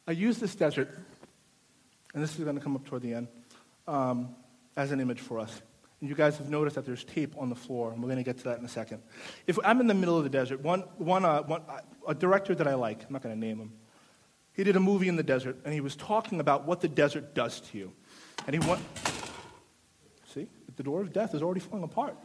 I 0.07 0.11
use 0.11 0.37
this 0.37 0.53
desert, 0.55 0.89
and 2.13 2.23
this 2.23 2.37
is 2.37 2.43
going 2.43 2.55
to 2.55 2.61
come 2.61 2.75
up 2.75 2.85
toward 2.85 3.01
the 3.01 3.13
end, 3.13 3.27
um, 3.87 4.35
as 4.77 4.91
an 4.91 4.99
image 4.99 5.19
for 5.19 5.39
us. 5.39 5.61
And 5.99 6.09
you 6.09 6.15
guys 6.15 6.37
have 6.37 6.49
noticed 6.49 6.75
that 6.75 6.85
there's 6.85 7.03
tape 7.03 7.35
on 7.37 7.49
the 7.49 7.55
floor, 7.55 7.91
and 7.91 8.01
we're 8.01 8.09
going 8.09 8.17
to 8.17 8.23
get 8.23 8.37
to 8.39 8.43
that 8.45 8.59
in 8.59 8.65
a 8.65 8.69
second. 8.69 9.01
If 9.47 9.57
I'm 9.63 9.81
in 9.81 9.87
the 9.87 9.93
middle 9.93 10.17
of 10.17 10.23
the 10.23 10.29
desert, 10.29 10.61
one, 10.61 10.81
one, 10.97 11.25
uh, 11.25 11.41
one 11.43 11.61
uh, 11.67 11.79
a 12.07 12.13
director 12.13 12.53
that 12.53 12.67
I 12.67 12.75
like, 12.75 13.03
I'm 13.05 13.13
not 13.13 13.23
going 13.23 13.33
to 13.33 13.39
name 13.39 13.57
him, 13.57 13.71
he 14.53 14.63
did 14.63 14.75
a 14.75 14.79
movie 14.79 15.07
in 15.07 15.15
the 15.15 15.23
desert, 15.23 15.57
and 15.65 15.73
he 15.73 15.81
was 15.81 15.95
talking 15.95 16.39
about 16.39 16.65
what 16.65 16.81
the 16.81 16.87
desert 16.87 17.33
does 17.33 17.59
to 17.61 17.77
you. 17.77 17.91
And 18.45 18.53
he 18.53 18.69
went, 18.69 18.81
see, 20.33 20.47
the 20.75 20.83
door 20.83 21.01
of 21.01 21.11
death 21.11 21.33
is 21.33 21.41
already 21.41 21.61
falling 21.61 21.83
apart. 21.83 22.15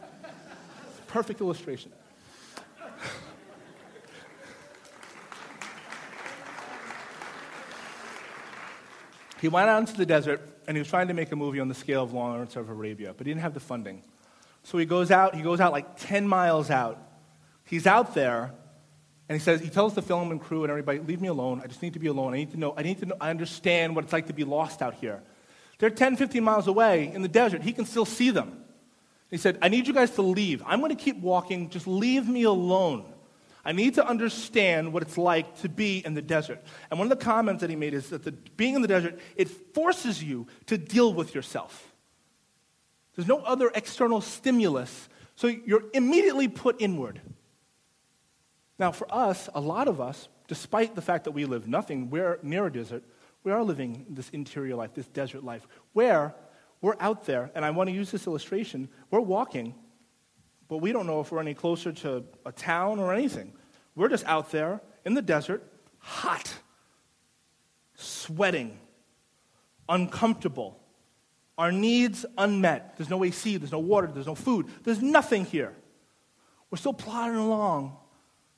Perfect 1.07 1.41
illustration. 1.41 1.93
He 9.41 9.49
went 9.49 9.69
out 9.69 9.81
into 9.81 9.97
the 9.97 10.07
desert 10.07 10.41
and 10.67 10.77
he 10.77 10.81
was 10.81 10.89
trying 10.89 11.09
to 11.09 11.15
make 11.15 11.33
a 11.33 11.37
movie 11.37 11.61
on 11.61 11.69
the 11.69 11.75
scale 11.75 12.03
of 12.03 12.13
Lawrence 12.13 12.57
of 12.57 12.69
Arabia, 12.69 13.15
but 13.17 13.27
he 13.27 13.33
didn't 13.33 13.43
have 13.43 13.55
the 13.55 13.61
funding. 13.61 14.03
So 14.63 14.79
he 14.79 14.85
goes 14.85 15.11
out, 15.11 15.35
he 15.35 15.43
goes 15.43 15.61
out 15.61 15.73
like 15.73 15.97
10 15.99 16.29
miles 16.29 16.71
out. 16.71 16.99
He's 17.65 17.87
out 17.87 18.15
there, 18.15 18.53
and 19.29 19.39
he 19.39 19.43
says, 19.43 19.61
he 19.61 19.69
tells 19.69 19.95
the 19.95 20.03
film 20.03 20.33
and 20.33 20.41
crew 20.41 20.65
and 20.65 20.71
everybody, 20.71 20.99
leave 20.99 21.21
me 21.21 21.29
alone. 21.29 21.61
I 21.63 21.69
just 21.69 21.83
need 21.83 21.93
to 21.95 21.99
be 21.99 22.09
alone. 22.09 22.35
I 22.35 22.39
need 22.39 22.51
to 22.51 22.57
know, 22.59 22.75
I 22.77 22.83
need 22.83 22.99
to 22.99 23.07
know, 23.07 23.17
I 23.21 23.31
understand 23.31 23.95
what 23.95 24.05
it's 24.05 24.13
like 24.13 24.27
to 24.27 24.33
be 24.33 24.45
lost 24.45 24.83
out 24.83 24.95
here. 24.95 25.23
They're 25.79 25.89
10, 25.89 26.17
15 26.17 26.45
miles 26.45 26.67
away 26.67 27.11
in 27.15 27.23
the 27.23 27.29
desert. 27.29 27.63
He 27.63 27.73
can 27.73 27.87
still 27.87 28.05
see 28.05 28.31
them. 28.31 28.65
He 29.31 29.39
said, 29.39 29.59
I 29.63 29.69
need 29.69 29.87
you 29.87 29.95
guys 29.95 30.11
to 30.13 30.23
leave. 30.23 30.63
I'm 30.67 30.81
going 30.81 30.95
to 30.95 31.03
keep 31.03 31.19
walking. 31.21 31.71
Just 31.71 31.87
leave 31.87 32.29
me 32.29 32.43
alone. 32.43 33.10
I 33.65 33.73
need 33.73 33.95
to 33.95 34.07
understand 34.07 34.93
what 34.93 35.03
it's 35.03 35.19
like 35.19 35.61
to 35.61 35.69
be 35.69 35.99
in 36.05 36.15
the 36.15 36.23
desert. 36.23 36.63
And 36.91 36.99
one 36.99 37.11
of 37.11 37.19
the 37.19 37.25
comments 37.25 37.61
that 37.61 37.71
he 37.71 37.77
made 37.77 37.95
is 37.95 38.09
that 38.11 38.25
the, 38.25 38.33
being 38.33 38.75
in 38.75 38.83
the 38.83 38.89
desert, 38.89 39.19
it 39.37 39.49
forces 39.75 40.23
you 40.23 40.47
to 40.67 40.79
deal 40.79 41.13
with 41.13 41.35
yourself. 41.35 41.93
There's 43.15 43.29
no 43.29 43.41
other 43.41 43.71
external 43.75 44.21
stimulus, 44.21 45.09
so 45.37 45.49
you're 45.49 45.85
immediately 45.93 46.49
put 46.49 46.81
inward. 46.81 47.21
Now, 48.79 48.93
for 48.93 49.07
us, 49.13 49.51
a 49.55 49.61
lot 49.61 49.89
of 49.89 50.01
us, 50.01 50.29
despite 50.49 50.95
the 50.95 51.03
fact 51.03 51.25
that 51.25 51.33
we 51.33 51.45
live 51.45 51.69
nothing 51.69 52.09
we're 52.09 52.39
near 52.43 52.67
a 52.67 52.73
desert, 52.73 53.05
we 53.45 53.53
are 53.53 53.63
living 53.63 54.07
this 54.09 54.31
interior 54.31 54.75
life, 54.75 54.95
this 54.95 55.09
desert 55.09 55.45
life, 55.45 55.67
where 55.93 56.35
we're 56.81 56.97
out 56.99 57.27
there, 57.27 57.51
and 57.55 57.65
I 57.65 57.71
want 57.71 57.91
to 57.91 57.95
use 57.95 58.11
this 58.11 58.27
illustration, 58.27 58.89
we're 59.11 59.21
walking 59.21 59.75
but 60.71 60.77
we 60.77 60.93
don't 60.93 61.07
know 61.07 61.21
if 61.21 61.33
we're 61.33 61.41
any 61.41 61.53
closer 61.53 61.91
to 61.91 62.25
a 62.47 62.53
town 62.53 63.01
or 63.01 63.13
anything. 63.13 63.53
We're 63.97 64.09
just 64.09 64.25
out 64.25 64.53
there 64.53 64.81
in 65.05 65.15
the 65.15 65.21
desert, 65.21 65.65
hot, 65.99 66.55
sweating, 67.97 68.79
uncomfortable, 69.89 70.81
our 71.59 71.73
needs 71.73 72.25
unmet. 72.39 72.97
There's 72.97 73.11
no 73.11 73.25
AC, 73.25 73.57
there's 73.57 73.73
no 73.73 73.81
water, 73.81 74.07
there's 74.07 74.29
no 74.29 74.37
food, 74.37 74.69
there's 74.85 75.03
nothing 75.03 75.45
here. 75.45 75.75
We're 76.71 76.79
still 76.79 76.95
plodding 76.95 77.37
along, 77.37 77.97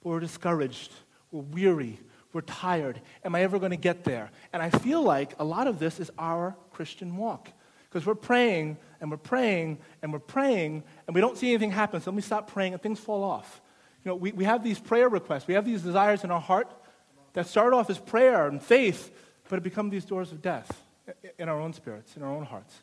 but 0.03 0.11
we're 0.11 0.21
discouraged, 0.21 0.93
we're 1.31 1.41
weary, 1.41 1.99
we're 2.35 2.43
tired. 2.43 3.01
Am 3.25 3.35
I 3.35 3.41
ever 3.41 3.59
going 3.59 3.71
to 3.71 3.79
get 3.79 4.05
there? 4.05 4.31
And 4.53 4.63
I 4.63 4.69
feel 4.69 5.03
like 5.03 5.33
a 5.39 5.45
lot 5.45 5.67
of 5.67 5.79
this 5.79 5.99
is 5.99 6.11
our 6.19 6.57
Christian 6.73 7.17
walk. 7.17 7.49
Because 7.93 8.07
we're 8.07 8.15
praying 8.15 8.79
and 9.03 9.11
we're 9.11 9.19
praying 9.19 9.79
and 10.01 10.15
we're 10.15 10.19
praying 10.19 10.83
and 11.07 11.15
we 11.15 11.21
don't 11.21 11.37
see 11.37 11.51
anything 11.51 11.71
happen. 11.71 12.01
So 12.01 12.07
then 12.07 12.17
we 12.17 12.23
stop 12.23 12.51
praying 12.51 12.73
and 12.73 12.81
things 12.81 12.99
fall 12.99 13.23
off. 13.23 13.61
You 14.03 14.09
know, 14.09 14.15
we, 14.15 14.33
we 14.33 14.45
have 14.45 14.65
these 14.65 14.79
prayer 14.79 15.11
requests, 15.11 15.47
we 15.47 15.53
have 15.55 15.67
these 15.67 15.83
desires 15.83 16.25
in 16.25 16.31
our 16.31 16.41
heart 16.41 16.73
that 17.35 17.47
start 17.47 17.75
off 17.75 17.91
as 17.91 17.99
prayer 17.99 18.47
and 18.47 18.63
faith, 18.63 19.15
but 19.51 19.59
it 19.59 19.63
become 19.63 19.91
these 19.91 20.07
doors 20.07 20.33
of 20.33 20.41
death 20.41 20.83
in 21.39 21.51
our 21.51 21.61
own 21.61 21.75
spirits, 21.75 22.17
in 22.17 22.23
our 22.23 22.33
own 22.33 22.47
hearts. 22.47 22.75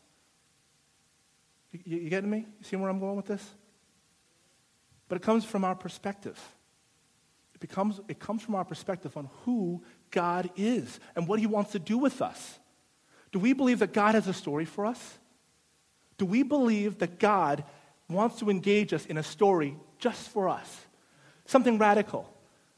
You, 1.72 1.98
you 1.98 2.10
getting 2.10 2.30
me? 2.30 2.46
You 2.60 2.64
see 2.64 2.76
where 2.76 2.90
I'm 2.90 3.00
going 3.00 3.16
with 3.16 3.26
this? 3.26 3.44
But 5.08 5.16
it 5.16 5.24
comes 5.24 5.44
from 5.44 5.64
our 5.64 5.74
perspective. 5.74 6.40
It, 7.56 7.62
becomes, 7.62 8.00
it 8.08 8.20
comes 8.20 8.44
from 8.44 8.54
our 8.54 8.64
perspective 8.64 9.18
on 9.18 9.28
who 9.44 9.82
God 10.12 10.52
is 10.56 11.00
and 11.16 11.28
what 11.28 11.40
He 11.40 11.48
wants 11.48 11.72
to 11.72 11.80
do 11.80 11.98
with 11.98 12.22
us. 12.22 12.60
Do 13.32 13.40
we 13.40 13.54
believe 13.54 13.80
that 13.80 13.94
God 13.94 14.16
has 14.16 14.28
a 14.28 14.34
story 14.34 14.66
for 14.66 14.86
us? 14.86 15.18
Do 16.18 16.26
we 16.26 16.44
believe 16.44 17.00
that 17.00 17.20
God 17.20 17.64
wants 18.10 18.40
to 18.40 18.50
engage 18.50 18.94
us 18.94 19.06
in 19.06 19.18
a 19.18 19.24
story 19.24 19.78
just 20.00 20.30
for 20.30 20.50
us? 20.50 20.86
Something 21.46 21.78
radical. 21.78 22.32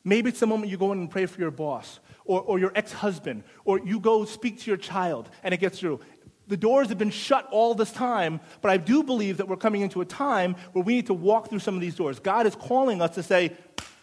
Maybe 0.03 0.29
it's 0.29 0.39
the 0.39 0.47
moment 0.47 0.71
you 0.71 0.77
go 0.77 0.91
in 0.91 0.99
and 0.99 1.09
pray 1.09 1.25
for 1.25 1.39
your 1.39 1.51
boss 1.51 1.99
or, 2.25 2.41
or 2.41 2.59
your 2.59 2.71
ex 2.75 2.91
husband, 2.91 3.43
or 3.65 3.79
you 3.79 3.99
go 3.99 4.25
speak 4.25 4.59
to 4.59 4.69
your 4.69 4.77
child 4.77 5.29
and 5.43 5.53
it 5.53 5.59
gets 5.59 5.79
through. 5.79 5.99
The 6.47 6.57
doors 6.57 6.89
have 6.89 6.97
been 6.97 7.11
shut 7.11 7.47
all 7.51 7.75
this 7.75 7.91
time, 7.91 8.41
but 8.61 8.71
I 8.71 8.77
do 8.77 9.03
believe 9.03 9.37
that 9.37 9.47
we're 9.47 9.57
coming 9.57 9.81
into 9.81 10.01
a 10.01 10.05
time 10.05 10.55
where 10.73 10.83
we 10.83 10.95
need 10.95 11.07
to 11.07 11.13
walk 11.13 11.49
through 11.49 11.59
some 11.59 11.75
of 11.75 11.81
these 11.81 11.95
doors. 11.95 12.19
God 12.19 12.45
is 12.45 12.55
calling 12.55 13.01
us 13.01 13.15
to 13.15 13.23
say, 13.23 13.55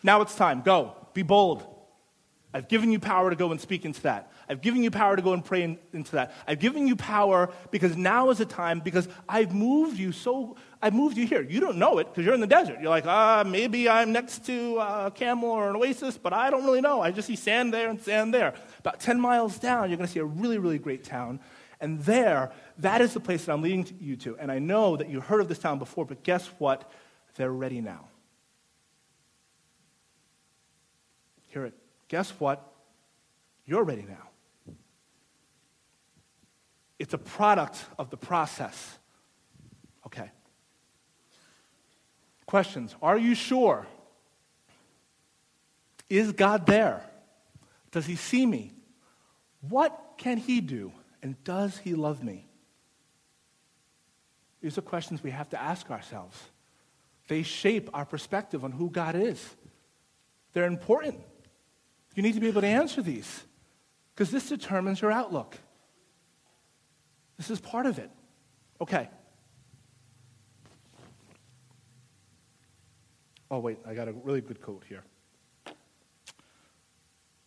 now 0.03 0.23
it's 0.23 0.35
time, 0.35 0.63
go, 0.63 0.97
be 1.15 1.23
bold. 1.23 1.67
I've 2.55 2.69
given 2.69 2.91
you 2.91 2.99
power 2.99 3.29
to 3.31 3.37
go 3.37 3.51
and 3.51 3.61
speak 3.61 3.85
into 3.85 4.01
that. 4.03 4.33
I've 4.49 4.63
given 4.63 4.83
you 4.83 4.91
power 4.91 5.15
to 5.15 5.21
go 5.21 5.35
and 5.35 5.45
pray 5.45 5.63
in, 5.63 5.79
into 5.93 6.13
that. 6.13 6.33
I've 6.47 6.59
given 6.59 6.87
you 6.87 6.97
power 6.97 7.51
because 7.71 7.97
now 7.97 8.31
is 8.31 8.39
the 8.39 8.47
time 8.47 8.81
because 8.81 9.09
I've 9.29 9.55
moved 9.55 9.99
you 9.99 10.11
so, 10.13 10.57
I've 10.81 10.95
moved 10.95 11.19
you 11.19 11.27
here. 11.27 11.43
You 11.43 11.61
don't 11.61 11.77
know 11.77 11.99
it 11.99 12.09
because 12.09 12.25
you're 12.25 12.35
in 12.35 12.41
the 12.41 12.47
desert. 12.47 12.79
You're 12.81 12.89
like, 12.89 13.07
ah, 13.07 13.45
maybe 13.47 13.89
I'm 13.89 14.13
next 14.13 14.47
to 14.47 14.79
a 14.79 15.13
camel 15.15 15.51
or 15.51 15.69
an 15.69 15.77
oasis, 15.77 16.17
but 16.17 16.33
I 16.33 16.49
don't 16.49 16.65
really 16.65 16.81
know. 16.81 17.03
I 17.03 17.11
just 17.11 17.29
see 17.29 17.37
sand 17.37 17.75
there 17.75 17.91
and 17.91 18.01
sand 18.01 18.33
there. 18.33 18.55
About 18.79 19.01
10 19.01 19.21
miles 19.21 19.59
down, 19.59 19.91
you're 19.91 19.99
going 19.99 20.07
to 20.07 20.13
see 20.13 20.21
a 20.21 20.25
really, 20.25 20.59
really 20.59 20.79
great 20.79 21.05
town. 21.05 21.41
And 21.81 22.01
there, 22.01 22.51
that 22.79 23.01
is 23.01 23.13
the 23.13 23.21
place 23.21 23.45
that 23.45 23.53
I'm 23.53 23.63
leading 23.63 23.87
you 24.01 24.17
to. 24.17 24.37
And 24.39 24.51
I 24.51 24.59
know 24.59 24.97
that 24.97 25.09
you 25.09 25.21
heard 25.21 25.41
of 25.41 25.49
this 25.49 25.59
town 25.59 25.79
before, 25.79 26.05
but 26.05 26.23
guess 26.23 26.47
what? 26.59 26.91
They're 27.37 27.53
ready 27.53 27.81
now. 27.81 28.09
Hear 31.49 31.67
it. 31.67 31.75
Guess 32.09 32.31
what? 32.39 32.65
You're 33.65 33.85
ready 33.85 34.07
now. 34.09 34.28
It's 36.99 37.15
a 37.15 37.19
product 37.19 37.85
of 37.99 38.11
the 38.11 38.17
process. 38.17 38.99
Okay. 40.07 40.31
Questions 42.47 42.95
Are 43.03 43.19
you 43.19 43.35
sure? 43.35 43.87
Is 46.09 46.33
God 46.33 46.67
there? 46.67 47.05
Does 47.91 48.07
He 48.07 48.17
see 48.17 48.47
me? 48.47 48.73
What 49.69 50.15
can 50.17 50.39
He 50.39 50.61
do? 50.61 50.93
And 51.23 51.43
does 51.45 51.79
He 51.79 51.95
love 51.95 52.23
me? 52.23 52.47
These 54.61 54.79
are 54.79 54.83
questions 54.83 55.23
we 55.23 55.31
have 55.31 55.51
to 55.51 55.61
ask 55.61 55.91
ourselves. 55.91 56.37
They 57.29 57.43
shape 57.43 57.91
our 57.93 58.05
perspective 58.05 58.65
on 58.65 58.73
who 58.73 58.91
God 58.91 59.15
is. 59.15 59.57
They're 60.53 60.65
important. 60.65 61.21
You 62.15 62.23
need 62.23 62.35
to 62.35 62.41
be 62.41 62.49
able 62.49 62.63
to 62.63 62.67
answer 62.67 63.03
these 63.03 63.45
because 64.15 64.31
this 64.31 64.49
determines 64.49 65.01
your 65.01 65.13
outlook. 65.13 65.57
This 67.39 67.51
is 67.51 67.61
part 67.61 67.87
of 67.87 67.99
it. 67.99 68.11
Okay. 68.81 69.09
Oh, 73.51 73.61
wait, 73.61 73.79
I 73.87 73.95
got 73.95 74.09
a 74.09 74.13
really 74.13 74.41
good 74.41 74.61
quote 74.61 74.85
here. 74.89 75.03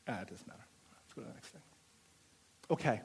Ah, 0.08 0.22
it 0.22 0.30
doesn't 0.30 0.48
matter. 0.48 0.66
Let's 1.04 1.14
go 1.14 1.22
to 1.22 1.28
the 1.28 1.34
next 1.34 1.50
thing. 1.50 1.62
Okay. 2.72 3.02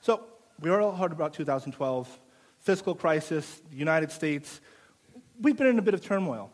So, 0.00 0.24
we 0.60 0.70
all 0.70 0.94
heard 0.94 1.10
about 1.10 1.32
2012, 1.32 2.20
fiscal 2.60 2.94
crisis, 2.94 3.62
the 3.70 3.76
United 3.76 4.12
States. 4.12 4.60
We've 5.40 5.56
been 5.56 5.66
in 5.66 5.78
a 5.78 5.82
bit 5.82 5.94
of 5.94 6.02
turmoil. 6.02 6.52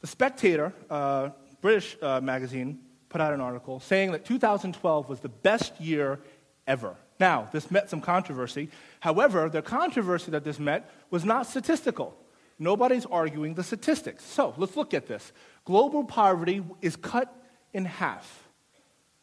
The 0.00 0.06
Spectator, 0.06 0.72
uh, 0.90 1.30
British 1.60 1.96
uh, 2.02 2.20
magazine 2.20 2.80
put 3.08 3.20
out 3.20 3.32
an 3.32 3.40
article 3.40 3.78
saying 3.78 4.10
that 4.12 4.24
2012 4.24 5.08
was 5.08 5.20
the 5.20 5.28
best 5.28 5.80
year 5.80 6.18
ever. 6.66 6.96
Now, 7.20 7.48
this 7.52 7.70
met 7.70 7.88
some 7.88 8.00
controversy. 8.00 8.70
However, 9.00 9.48
the 9.48 9.62
controversy 9.62 10.30
that 10.32 10.44
this 10.44 10.58
met 10.58 10.90
was 11.10 11.24
not 11.24 11.46
statistical. 11.46 12.16
Nobody's 12.58 13.06
arguing 13.06 13.54
the 13.54 13.64
statistics. 13.64 14.24
So 14.24 14.54
let's 14.56 14.76
look 14.76 14.94
at 14.94 15.06
this. 15.06 15.32
Global 15.64 16.04
poverty 16.04 16.62
is 16.82 16.96
cut 16.96 17.34
in 17.72 17.84
half. 17.84 18.44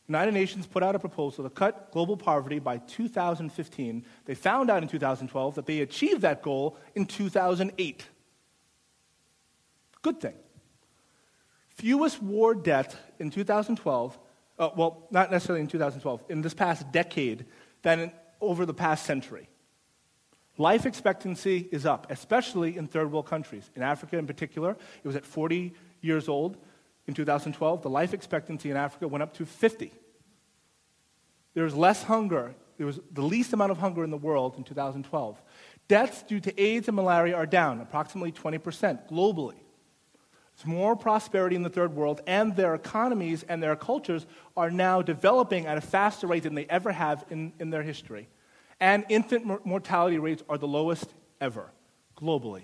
United 0.08 0.34
Nations 0.34 0.68
put 0.68 0.84
out 0.84 0.94
a 0.94 1.00
proposal 1.00 1.46
to 1.46 1.50
cut 1.50 1.90
global 1.92 2.18
poverty 2.18 2.60
by 2.60 2.80
2015. 2.80 4.06
They 4.26 4.36
found 4.36 4.70
out 4.70 4.84
in 4.84 4.90
2012 4.90 5.56
that 5.56 5.66
they 5.66 5.80
achieved 5.80 6.22
that 6.22 6.42
goal 6.42 6.78
in 6.96 7.06
2008. 7.06 8.06
Good 10.02 10.20
thing. 10.20 10.34
Fewest 11.70 12.22
war 12.22 12.54
deaths 12.54 12.96
in 13.20 13.32
2012, 13.32 14.20
uh, 14.60 14.70
well, 14.76 15.08
not 15.12 15.32
necessarily 15.32 15.62
in 15.62 15.68
2012, 15.68 16.24
in 16.28 16.42
this 16.42 16.54
past 16.54 16.92
decade 16.92 17.46
than 17.82 18.12
over 18.40 18.66
the 18.66 18.74
past 18.74 19.06
century. 19.06 19.48
Life 20.58 20.86
expectancy 20.86 21.68
is 21.72 21.86
up, 21.86 22.08
especially 22.12 22.78
in 22.78 22.88
third 22.88 23.12
world 23.12 23.26
countries. 23.26 23.70
In 23.76 23.82
Africa, 23.82 24.18
in 24.18 24.28
particular, 24.28 24.72
it 24.72 25.08
was 25.08 25.16
at 25.16 25.26
40 25.26 25.74
years 26.02 26.28
old 26.28 26.58
in 27.08 27.14
2012. 27.14 27.82
The 27.82 27.90
life 27.90 28.14
expectancy 28.14 28.70
in 28.70 28.78
Africa 28.78 29.08
went 29.08 29.24
up 29.24 29.34
to 29.36 29.46
50. 29.46 29.92
There 31.54 31.64
was 31.64 31.74
less 31.74 32.04
hunger. 32.04 32.54
There 32.78 32.86
was 32.86 33.00
the 33.12 33.22
least 33.22 33.54
amount 33.54 33.72
of 33.72 33.78
hunger 33.78 34.04
in 34.04 34.12
the 34.12 34.18
world 34.18 34.56
in 34.58 34.64
2012. 34.64 35.42
Deaths 35.88 36.24
due 36.24 36.40
to 36.40 36.62
AIDS 36.62 36.88
and 36.88 36.96
malaria 36.96 37.36
are 37.36 37.46
down 37.46 37.82
approximately 37.82 38.32
20% 38.32 39.10
globally. 39.10 39.61
More 40.66 40.96
prosperity 40.96 41.56
in 41.56 41.64
the 41.64 41.70
third 41.70 41.96
world, 41.96 42.22
and 42.28 42.56
their 42.56 42.76
economies 42.76 43.44
and 43.44 43.62
their 43.62 43.76
cultures 43.76 44.26
are 44.56 44.72
now 44.72 45.02
developing 45.02 45.66
at 45.66 45.78
a 45.78 45.82
faster 45.82 46.28
rate 46.28 46.44
than 46.44 46.56
they 46.56 46.66
ever 46.66 46.92
have 46.92 47.26
in, 47.30 47.54
in 47.60 47.70
their 47.70 47.84
history. 47.84 48.28
And 48.80 49.06
infant 49.10 49.66
mortality 49.66 50.18
rates 50.18 50.44
are 50.50 50.58
the 50.58 50.68
lowest 50.68 51.14
ever, 51.40 51.72
globally. 52.18 52.64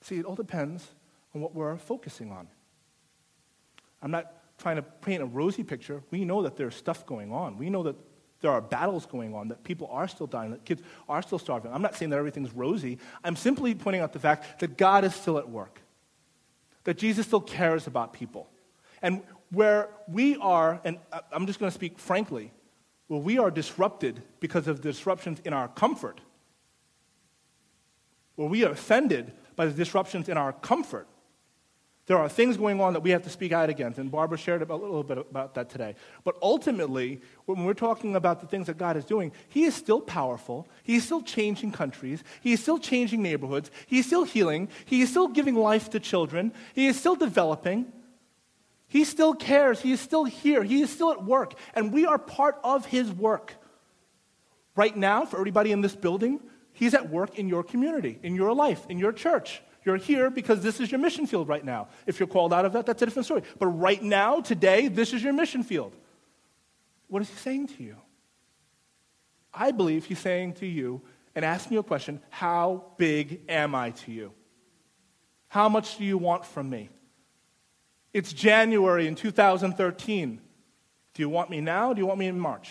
See, 0.00 0.18
it 0.18 0.24
all 0.24 0.34
depends 0.34 0.86
on 1.34 1.40
what 1.40 1.54
we're 1.54 1.76
focusing 1.76 2.32
on. 2.32 2.48
I'm 4.00 4.10
not 4.10 4.32
trying 4.58 4.76
to 4.76 4.82
paint 4.82 5.22
a 5.22 5.26
rosy 5.26 5.62
picture. 5.62 6.02
We 6.10 6.24
know 6.24 6.42
that 6.42 6.56
there's 6.56 6.74
stuff 6.74 7.06
going 7.06 7.32
on. 7.32 7.56
We 7.56 7.70
know 7.70 7.82
that 7.84 7.96
there 8.42 8.50
are 8.50 8.60
battles 8.60 9.06
going 9.06 9.34
on, 9.34 9.48
that 9.48 9.64
people 9.64 9.88
are 9.90 10.06
still 10.06 10.26
dying, 10.26 10.50
that 10.50 10.64
kids 10.64 10.82
are 11.08 11.22
still 11.22 11.38
starving. 11.38 11.72
I'm 11.72 11.80
not 11.80 11.96
saying 11.96 12.10
that 12.10 12.18
everything's 12.18 12.52
rosy. 12.52 12.98
I'm 13.24 13.36
simply 13.36 13.74
pointing 13.74 14.02
out 14.02 14.12
the 14.12 14.18
fact 14.18 14.60
that 14.60 14.76
God 14.76 15.04
is 15.04 15.14
still 15.14 15.38
at 15.38 15.48
work, 15.48 15.80
that 16.84 16.98
Jesus 16.98 17.26
still 17.26 17.40
cares 17.40 17.86
about 17.86 18.12
people. 18.12 18.50
And 19.00 19.22
where 19.50 19.88
we 20.08 20.36
are, 20.36 20.80
and 20.84 20.98
I'm 21.32 21.46
just 21.46 21.58
going 21.58 21.70
to 21.70 21.74
speak 21.74 21.98
frankly, 21.98 22.52
where 23.06 23.20
we 23.20 23.38
are 23.38 23.50
disrupted 23.50 24.22
because 24.40 24.66
of 24.68 24.80
disruptions 24.80 25.40
in 25.44 25.52
our 25.52 25.68
comfort, 25.68 26.20
where 28.36 28.48
we 28.48 28.64
are 28.64 28.72
offended 28.72 29.32
by 29.54 29.66
the 29.66 29.72
disruptions 29.72 30.28
in 30.28 30.36
our 30.36 30.52
comfort, 30.52 31.06
there 32.06 32.18
are 32.18 32.28
things 32.28 32.56
going 32.56 32.80
on 32.80 32.94
that 32.94 33.00
we 33.00 33.10
have 33.10 33.22
to 33.22 33.30
speak 33.30 33.52
out 33.52 33.70
against, 33.70 33.98
and 33.98 34.10
Barbara 34.10 34.36
shared 34.36 34.62
a 34.62 34.74
little 34.74 35.04
bit 35.04 35.18
about 35.18 35.54
that 35.54 35.70
today. 35.70 35.94
But 36.24 36.36
ultimately, 36.42 37.20
when 37.46 37.64
we're 37.64 37.74
talking 37.74 38.16
about 38.16 38.40
the 38.40 38.46
things 38.48 38.66
that 38.66 38.76
God 38.76 38.96
is 38.96 39.04
doing, 39.04 39.30
He 39.48 39.64
is 39.64 39.74
still 39.74 40.00
powerful. 40.00 40.68
He 40.82 40.96
is 40.96 41.04
still 41.04 41.22
changing 41.22 41.70
countries. 41.70 42.24
He 42.40 42.52
is 42.54 42.60
still 42.60 42.78
changing 42.78 43.22
neighborhoods. 43.22 43.70
He 43.86 44.00
is 44.00 44.06
still 44.06 44.24
healing. 44.24 44.68
He 44.84 45.02
is 45.02 45.10
still 45.10 45.28
giving 45.28 45.54
life 45.54 45.90
to 45.90 46.00
children. 46.00 46.52
He 46.74 46.88
is 46.88 46.98
still 46.98 47.14
developing. 47.14 47.92
He 48.88 49.04
still 49.04 49.32
cares. 49.32 49.80
He 49.80 49.92
is 49.92 50.00
still 50.00 50.24
here. 50.24 50.64
He 50.64 50.82
is 50.82 50.90
still 50.90 51.12
at 51.12 51.24
work. 51.24 51.54
And 51.72 51.92
we 51.92 52.04
are 52.04 52.18
part 52.18 52.58
of 52.64 52.84
His 52.84 53.12
work. 53.12 53.54
Right 54.74 54.96
now, 54.96 55.24
for 55.24 55.38
everybody 55.38 55.70
in 55.70 55.82
this 55.82 55.94
building, 55.94 56.40
He's 56.72 56.94
at 56.94 57.08
work 57.10 57.38
in 57.38 57.48
your 57.48 57.62
community, 57.62 58.18
in 58.24 58.34
your 58.34 58.52
life, 58.52 58.84
in 58.88 58.98
your 58.98 59.12
church. 59.12 59.62
You're 59.84 59.96
here 59.96 60.30
because 60.30 60.62
this 60.62 60.80
is 60.80 60.90
your 60.90 61.00
mission 61.00 61.26
field 61.26 61.48
right 61.48 61.64
now. 61.64 61.88
If 62.06 62.20
you're 62.20 62.28
called 62.28 62.52
out 62.52 62.64
of 62.64 62.72
that, 62.74 62.86
that's 62.86 63.02
a 63.02 63.06
different 63.06 63.26
story. 63.26 63.42
But 63.58 63.66
right 63.66 64.02
now, 64.02 64.40
today, 64.40 64.88
this 64.88 65.12
is 65.12 65.22
your 65.22 65.32
mission 65.32 65.62
field. 65.62 65.94
What 67.08 67.22
is 67.22 67.28
he 67.28 67.36
saying 67.36 67.68
to 67.68 67.82
you? 67.82 67.96
I 69.52 69.70
believe 69.70 70.04
he's 70.04 70.18
saying 70.18 70.54
to 70.54 70.66
you 70.66 71.02
and 71.34 71.44
asking 71.44 71.74
you 71.74 71.80
a 71.80 71.84
question 71.84 72.20
How 72.30 72.84
big 72.96 73.42
am 73.48 73.74
I 73.74 73.90
to 73.90 74.12
you? 74.12 74.32
How 75.48 75.68
much 75.68 75.98
do 75.98 76.04
you 76.04 76.16
want 76.16 76.46
from 76.46 76.70
me? 76.70 76.88
It's 78.12 78.32
January 78.32 79.06
in 79.06 79.14
2013. 79.14 80.40
Do 81.14 81.22
you 81.22 81.28
want 81.28 81.50
me 81.50 81.60
now? 81.60 81.92
Do 81.92 82.00
you 82.00 82.06
want 82.06 82.18
me 82.18 82.26
in 82.26 82.38
March? 82.38 82.68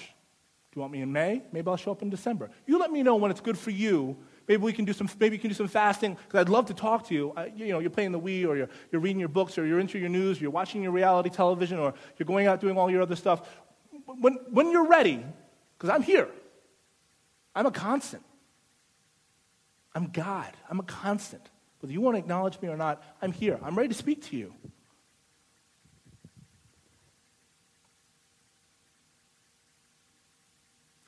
Do 0.71 0.80
you 0.80 0.82
want 0.82 0.93
me 0.93 1.02
in 1.02 1.12
May? 1.12 1.43
Maybe 1.52 1.67
I'll 1.69 1.78
show 1.78 1.91
up 1.91 2.02
in 2.02 2.10
December. 2.10 2.50
You 2.65 2.80
let 2.80 2.91
me 2.91 3.04
know 3.04 3.17
when 3.17 3.30
it's 3.30 3.41
good 3.41 3.58
for 3.58 3.71
you 3.71 4.17
Maybe 4.47 4.63
we 4.63 4.73
can 4.73 4.86
do 4.86 4.93
some, 4.93 5.10
maybe 5.19 5.36
you 5.36 5.39
can 5.39 5.49
do 5.49 5.56
some 5.56 5.67
fasting, 5.67 6.17
because 6.27 6.41
I'd 6.41 6.49
love 6.49 6.65
to 6.67 6.73
talk 6.73 7.08
to 7.08 7.13
you. 7.13 7.34
Uh, 7.36 7.47
you 7.56 7.67
know, 7.67 7.80
you're 7.80 7.89
playing 7.89 8.12
the 8.12 8.19
Wii, 8.19 8.47
or 8.47 8.58
you're, 8.58 8.69
you're 8.91 9.01
reading 9.01 9.19
your 9.19 9.30
books, 9.30 9.58
or 9.58 9.65
you're 9.65 9.80
into 9.80 9.99
your 9.99 10.10
news, 10.10 10.39
or 10.39 10.41
you're 10.41 10.51
watching 10.51 10.84
your 10.84 10.91
reality 10.91 11.30
television, 11.30 11.80
or 11.80 11.93
you're 12.17 12.25
going 12.25 12.47
out 12.47 12.60
doing 12.60 12.77
all 12.77 12.89
your 12.89 13.01
other 13.01 13.15
stuff. 13.15 13.47
When, 14.06 14.34
when 14.49 14.71
you're 14.71 14.88
ready, 14.88 15.23
because 15.77 15.89
I'm 15.89 16.01
here, 16.04 16.27
I'm 17.56 17.65
a 17.65 17.71
constant. 17.71 18.23
I'm 19.93 20.08
God. 20.08 20.51
I'm 20.69 20.80
a 20.80 20.84
constant. 20.84 21.49
Whether 21.80 21.93
you 21.93 22.01
want 22.01 22.15
to 22.15 22.19
acknowledge 22.19 22.62
me 22.62 22.69
or 22.69 22.77
not, 22.77 23.04
I'm 23.21 23.32
here. 23.32 23.60
I'm 23.63 23.75
ready 23.75 23.89
to 23.89 23.95
speak 23.95 24.23
to 24.30 24.38
you. 24.38 24.54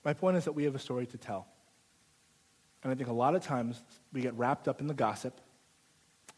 My 0.03 0.13
point 0.13 0.35
is 0.35 0.45
that 0.45 0.51
we 0.51 0.65
have 0.65 0.75
a 0.75 0.79
story 0.79 1.05
to 1.07 1.17
tell. 1.17 1.47
And 2.83 2.91
I 2.91 2.95
think 2.95 3.09
a 3.09 3.13
lot 3.13 3.33
of 3.33 3.41
times 3.41 3.81
we 4.11 4.21
get 4.21 4.33
wrapped 4.35 4.67
up 4.67 4.81
in 4.81 4.87
the 4.87 4.93
gossip, 4.93 5.39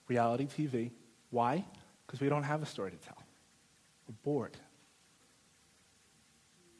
reality 0.07 0.45
TV. 0.45 0.91
Why? 1.31 1.65
Because 2.05 2.21
we 2.21 2.29
don't 2.29 2.43
have 2.43 2.61
a 2.61 2.65
story 2.65 2.91
to 2.91 2.97
tell. 2.97 3.17
We're 4.07 4.15
bored. 4.23 4.55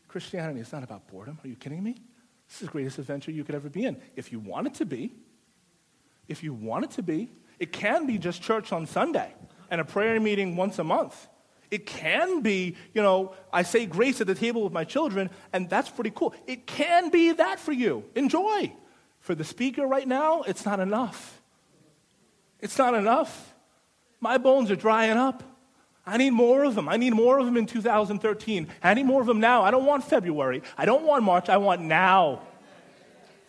Christianity 0.08 0.60
is 0.60 0.72
not 0.72 0.84
about 0.84 1.08
boredom. 1.08 1.40
Are 1.44 1.48
you 1.48 1.56
kidding 1.56 1.84
me? 1.84 1.96
This 2.48 2.62
is 2.62 2.68
the 2.68 2.72
greatest 2.72 3.00
adventure 3.00 3.32
you 3.32 3.44
could 3.44 3.56
ever 3.56 3.70
be 3.70 3.86
in. 3.86 3.98
If 4.16 4.32
you 4.32 4.40
want 4.40 4.68
it 4.68 4.76
to 4.76 4.86
be, 4.86 5.14
if 6.28 6.44
you 6.44 6.54
want 6.54 6.86
it 6.86 6.92
to 6.92 7.04
be, 7.04 7.32
it 7.60 7.72
can 7.72 8.06
be 8.06 8.18
just 8.18 8.42
church 8.42 8.72
on 8.72 8.86
Sunday 8.86 9.34
and 9.70 9.82
a 9.82 9.86
prayer 9.86 10.20
meeting 10.20 10.56
once 10.56 10.78
a 10.80 10.84
month. 10.84 11.28
It 11.72 11.86
can 11.86 12.42
be, 12.42 12.76
you 12.94 13.02
know, 13.02 13.34
I 13.52 13.64
say 13.64 13.88
grace 13.88 14.22
at 14.22 14.28
the 14.28 14.36
table 14.36 14.64
with 14.64 14.72
my 14.72 14.84
children, 14.84 15.32
and 15.52 15.70
that's 15.70 15.90
pretty 15.90 16.12
cool. 16.12 16.36
It 16.46 16.68
can 16.68 17.10
be 17.10 17.32
that 17.34 17.60
for 17.60 17.72
you. 17.72 18.06
Enjoy. 18.16 18.72
For 19.26 19.34
the 19.34 19.44
speaker 19.44 19.88
right 19.88 20.08
now, 20.08 20.44
it's 20.44 20.68
not 20.68 20.80
enough. 20.80 21.42
It's 22.60 22.78
not 22.78 22.94
enough. 22.94 23.56
My 24.20 24.38
bones 24.38 24.70
are 24.70 24.76
drying 24.76 25.18
up. 25.18 25.42
I 26.06 26.18
need 26.18 26.30
more 26.30 26.64
of 26.64 26.76
them. 26.76 26.88
I 26.88 26.98
need 26.98 27.16
more 27.16 27.40
of 27.40 27.48
them 27.48 27.58
in 27.58 27.66
2013. 27.66 28.68
I 28.84 28.94
need 28.94 29.08
more 29.08 29.22
of 29.22 29.26
them 29.26 29.40
now. 29.40 29.64
I 29.64 29.72
don't 29.72 29.88
want 29.88 30.04
February. 30.04 30.62
I 30.78 30.86
don't 30.86 31.06
want 31.08 31.24
March. 31.24 31.50
I 31.50 31.58
want 31.58 31.82
now. 31.82 32.44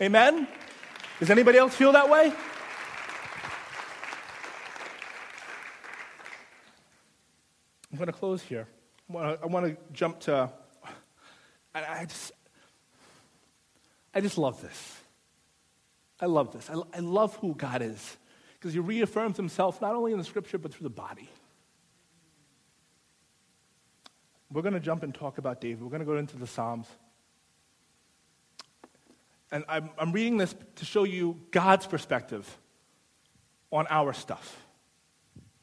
Amen? 0.00 0.48
Does 1.20 1.28
anybody 1.28 1.58
else 1.58 1.74
feel 1.74 1.92
that 1.92 2.08
way? 2.08 2.32
I'm 7.92 7.98
going 7.98 8.06
to 8.06 8.14
close 8.14 8.40
here. 8.40 8.66
I 9.14 9.44
want 9.44 9.66
to 9.66 9.76
jump 9.92 10.20
to. 10.20 10.50
I 11.74 12.06
just, 12.06 12.32
I 14.14 14.22
just 14.22 14.38
love 14.38 14.62
this. 14.62 15.02
I 16.20 16.26
love 16.26 16.52
this. 16.52 16.70
I, 16.70 16.80
I 16.94 17.00
love 17.00 17.36
who 17.36 17.54
God 17.54 17.82
is 17.82 18.16
because 18.54 18.72
he 18.72 18.80
reaffirms 18.80 19.36
himself 19.36 19.80
not 19.80 19.94
only 19.94 20.12
in 20.12 20.18
the 20.18 20.24
scripture 20.24 20.58
but 20.58 20.72
through 20.72 20.84
the 20.84 20.90
body. 20.90 21.28
We're 24.50 24.62
going 24.62 24.74
to 24.74 24.80
jump 24.80 25.02
and 25.02 25.14
talk 25.14 25.38
about 25.38 25.60
David. 25.60 25.82
We're 25.82 25.90
going 25.90 26.00
to 26.00 26.06
go 26.06 26.16
into 26.16 26.36
the 26.36 26.46
Psalms. 26.46 26.86
And 29.50 29.64
I'm, 29.68 29.90
I'm 29.98 30.12
reading 30.12 30.36
this 30.36 30.54
to 30.76 30.84
show 30.84 31.04
you 31.04 31.40
God's 31.50 31.86
perspective 31.86 32.58
on 33.70 33.86
our 33.90 34.12
stuff. 34.12 34.64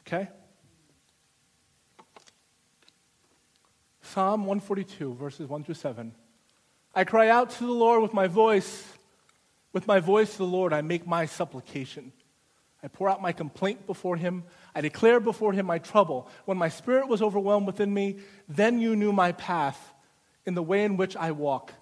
Okay? 0.01 0.29
Psalm 4.01 4.41
142, 4.41 5.15
verses 5.15 5.47
1 5.47 5.63
through 5.63 5.75
7. 5.75 6.13
I 6.93 7.03
cry 7.03 7.29
out 7.29 7.49
to 7.51 7.65
the 7.65 7.71
Lord 7.71 8.01
with 8.01 8.13
my 8.13 8.27
voice. 8.27 8.87
With 9.73 9.87
my 9.87 9.99
voice 9.99 10.31
to 10.33 10.37
the 10.37 10.45
Lord, 10.45 10.71
I 10.71 10.81
make 10.81 11.05
my 11.05 11.25
supplication. 11.25 12.13
I 12.83 12.87
pour 12.87 13.09
out 13.09 13.21
my 13.21 13.31
complaint 13.31 13.87
before 13.87 14.17
him. 14.17 14.43
I 14.75 14.81
declare 14.81 15.19
before 15.19 15.53
him 15.53 15.65
my 15.65 15.79
trouble. 15.79 16.29
When 16.45 16.57
my 16.57 16.69
spirit 16.69 17.07
was 17.07 17.21
overwhelmed 17.21 17.65
within 17.65 17.93
me, 17.93 18.19
then 18.47 18.79
you 18.79 18.95
knew 18.95 19.11
my 19.11 19.31
path 19.31 19.93
in 20.45 20.53
the 20.53 20.63
way 20.63 20.83
in 20.83 20.97
which 20.97 21.15
I 21.15 21.31
walk. 21.31 21.73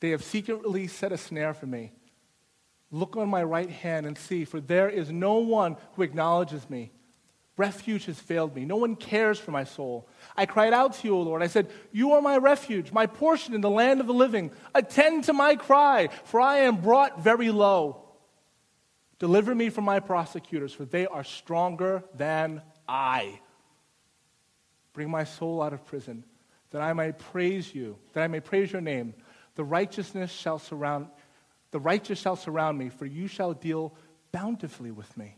They 0.00 0.10
have 0.10 0.22
secretly 0.22 0.86
set 0.86 1.10
a 1.12 1.18
snare 1.18 1.54
for 1.54 1.66
me. 1.66 1.92
Look 2.90 3.16
on 3.16 3.28
my 3.28 3.42
right 3.42 3.70
hand 3.70 4.06
and 4.06 4.16
see, 4.16 4.44
for 4.44 4.60
there 4.60 4.88
is 4.88 5.10
no 5.10 5.38
one 5.38 5.76
who 5.94 6.02
acknowledges 6.02 6.68
me. 6.70 6.92
Refuge 7.56 8.04
has 8.06 8.20
failed 8.20 8.54
me. 8.54 8.64
No 8.64 8.76
one 8.76 8.96
cares 8.96 9.38
for 9.38 9.50
my 9.50 9.64
soul. 9.64 10.08
I 10.36 10.44
cried 10.44 10.74
out 10.74 10.94
to 10.94 11.08
you, 11.08 11.16
O 11.16 11.22
Lord. 11.22 11.42
I 11.42 11.46
said, 11.46 11.70
You 11.90 12.12
are 12.12 12.20
my 12.20 12.36
refuge, 12.36 12.92
my 12.92 13.06
portion 13.06 13.54
in 13.54 13.62
the 13.62 13.70
land 13.70 14.00
of 14.00 14.06
the 14.06 14.14
living. 14.14 14.50
Attend 14.74 15.24
to 15.24 15.32
my 15.32 15.56
cry, 15.56 16.08
for 16.24 16.40
I 16.40 16.58
am 16.58 16.76
brought 16.76 17.22
very 17.22 17.50
low. 17.50 18.02
Deliver 19.18 19.54
me 19.54 19.70
from 19.70 19.84
my 19.84 20.00
prosecutors, 20.00 20.74
for 20.74 20.84
they 20.84 21.06
are 21.06 21.24
stronger 21.24 22.04
than 22.14 22.60
I. 22.86 23.40
Bring 24.92 25.10
my 25.10 25.24
soul 25.24 25.62
out 25.62 25.72
of 25.72 25.86
prison, 25.86 26.24
that 26.70 26.82
I 26.82 26.92
may 26.92 27.12
praise 27.12 27.74
you, 27.74 27.96
that 28.12 28.22
I 28.22 28.26
may 28.26 28.40
praise 28.40 28.70
your 28.70 28.82
name. 28.82 29.14
The 29.54 29.64
righteousness 29.64 30.30
shall 30.30 30.58
surround 30.58 31.08
the 31.70 31.80
righteous 31.80 32.18
shall 32.18 32.36
surround 32.36 32.78
me, 32.78 32.88
for 32.88 33.04
you 33.04 33.26
shall 33.26 33.52
deal 33.52 33.94
bountifully 34.32 34.90
with 34.90 35.14
me. 35.16 35.36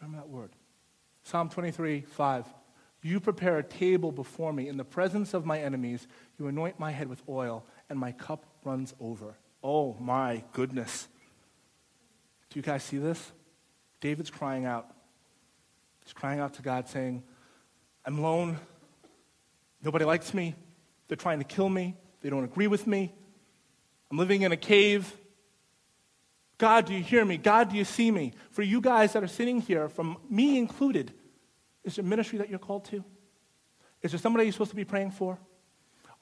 Remember 0.00 0.18
that 0.18 0.28
word. 0.28 0.50
Psalm 1.22 1.48
23, 1.48 2.02
5. 2.02 2.46
You 3.02 3.18
prepare 3.20 3.58
a 3.58 3.62
table 3.62 4.12
before 4.12 4.52
me 4.52 4.68
in 4.68 4.76
the 4.76 4.84
presence 4.84 5.34
of 5.34 5.44
my 5.44 5.60
enemies. 5.60 6.06
You 6.38 6.46
anoint 6.46 6.78
my 6.78 6.90
head 6.90 7.08
with 7.08 7.22
oil, 7.28 7.64
and 7.88 7.98
my 7.98 8.12
cup 8.12 8.44
runs 8.64 8.94
over. 9.00 9.34
Oh 9.62 9.96
my 9.98 10.44
goodness. 10.52 11.08
Do 12.50 12.58
you 12.58 12.62
guys 12.62 12.82
see 12.82 12.98
this? 12.98 13.32
David's 14.00 14.30
crying 14.30 14.64
out. 14.64 14.88
He's 16.04 16.12
crying 16.12 16.40
out 16.40 16.54
to 16.54 16.62
God, 16.62 16.88
saying, 16.88 17.22
I'm 18.04 18.18
alone. 18.18 18.58
Nobody 19.82 20.04
likes 20.04 20.34
me. 20.34 20.54
They're 21.08 21.16
trying 21.16 21.38
to 21.38 21.44
kill 21.44 21.68
me. 21.68 21.96
They 22.20 22.30
don't 22.30 22.44
agree 22.44 22.66
with 22.66 22.86
me. 22.86 23.12
I'm 24.10 24.18
living 24.18 24.42
in 24.42 24.52
a 24.52 24.56
cave. 24.56 25.12
God, 26.62 26.86
do 26.86 26.94
you 26.94 27.02
hear 27.02 27.24
me? 27.24 27.38
God, 27.38 27.70
do 27.70 27.76
you 27.76 27.84
see 27.84 28.12
me? 28.12 28.34
For 28.52 28.62
you 28.62 28.80
guys 28.80 29.14
that 29.14 29.24
are 29.24 29.28
sitting 29.28 29.60
here, 29.60 29.88
from 29.88 30.16
me 30.30 30.58
included, 30.58 31.12
is 31.82 31.96
there 31.96 32.04
ministry 32.04 32.38
that 32.38 32.48
you're 32.48 32.60
called 32.60 32.84
to? 32.84 33.04
Is 34.00 34.12
there 34.12 34.20
somebody 34.20 34.44
you're 34.44 34.52
supposed 34.52 34.70
to 34.70 34.76
be 34.76 34.84
praying 34.84 35.10
for? 35.10 35.40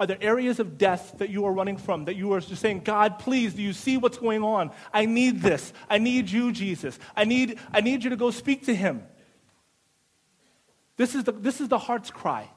Are 0.01 0.07
there 0.07 0.17
areas 0.19 0.59
of 0.59 0.79
death 0.79 1.13
that 1.19 1.29
you 1.29 1.45
are 1.45 1.53
running 1.53 1.77
from, 1.77 2.07
that 2.07 2.17
you 2.17 2.33
are 2.33 2.41
just 2.41 2.63
saying, 2.63 2.81
God, 2.85 3.19
please, 3.19 3.53
do 3.53 3.61
you 3.61 3.75
see 3.75 3.99
what's 3.99 4.17
going 4.17 4.43
on? 4.43 4.71
I 4.95 5.05
need 5.05 5.43
this. 5.43 5.75
I 5.91 5.99
need 5.99 6.31
you, 6.31 6.53
Jesus. 6.53 6.99
I 7.15 7.25
need, 7.25 7.59
I 7.71 7.83
need 7.83 8.03
you 8.03 8.09
to 8.09 8.17
go 8.17 8.31
speak 8.31 8.65
to 8.65 8.75
him. 8.75 9.03
This 10.97 11.15
is 11.15 11.25
the, 11.25 11.33
this 11.33 11.61
is 11.61 11.69
the 11.69 11.79
heart's 11.79 12.11
cry. 12.11 12.49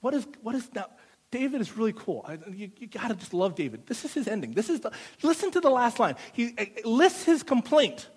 What 0.00 0.12
is, 0.12 0.26
what 0.42 0.56
is 0.56 0.68
now? 0.74 0.86
David 1.30 1.60
is 1.60 1.76
really 1.76 1.92
cool. 1.92 2.28
You, 2.50 2.70
you 2.78 2.86
got 2.86 3.08
to 3.08 3.14
just 3.14 3.34
love 3.34 3.54
David. 3.54 3.86
This 3.86 4.04
is 4.04 4.14
his 4.14 4.28
ending. 4.28 4.52
This 4.52 4.70
is 4.70 4.80
the, 4.80 4.92
listen 5.22 5.50
to 5.50 5.60
the 5.60 5.70
last 5.70 5.98
line. 5.98 6.16
He 6.32 6.54
uh, 6.56 6.88
lists 6.88 7.24
his 7.24 7.42
complaint. 7.42 8.08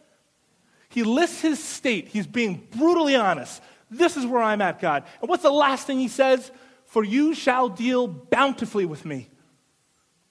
He 0.88 1.04
lists 1.04 1.42
his 1.42 1.62
state. 1.62 2.08
He's 2.08 2.28
being 2.28 2.68
brutally 2.72 3.16
honest. 3.16 3.62
This 3.90 4.16
is 4.16 4.26
where 4.26 4.42
I'm 4.42 4.62
at, 4.62 4.80
God. 4.80 5.04
And 5.22 5.30
what's 5.30 5.44
the 5.44 5.52
last 5.52 5.86
thing 5.86 6.00
he 6.00 6.08
says? 6.08 6.52
For 6.86 7.04
you 7.04 7.34
shall 7.34 7.68
deal 7.68 8.08
bountifully 8.08 8.86
with 8.86 9.06
me, 9.06 9.30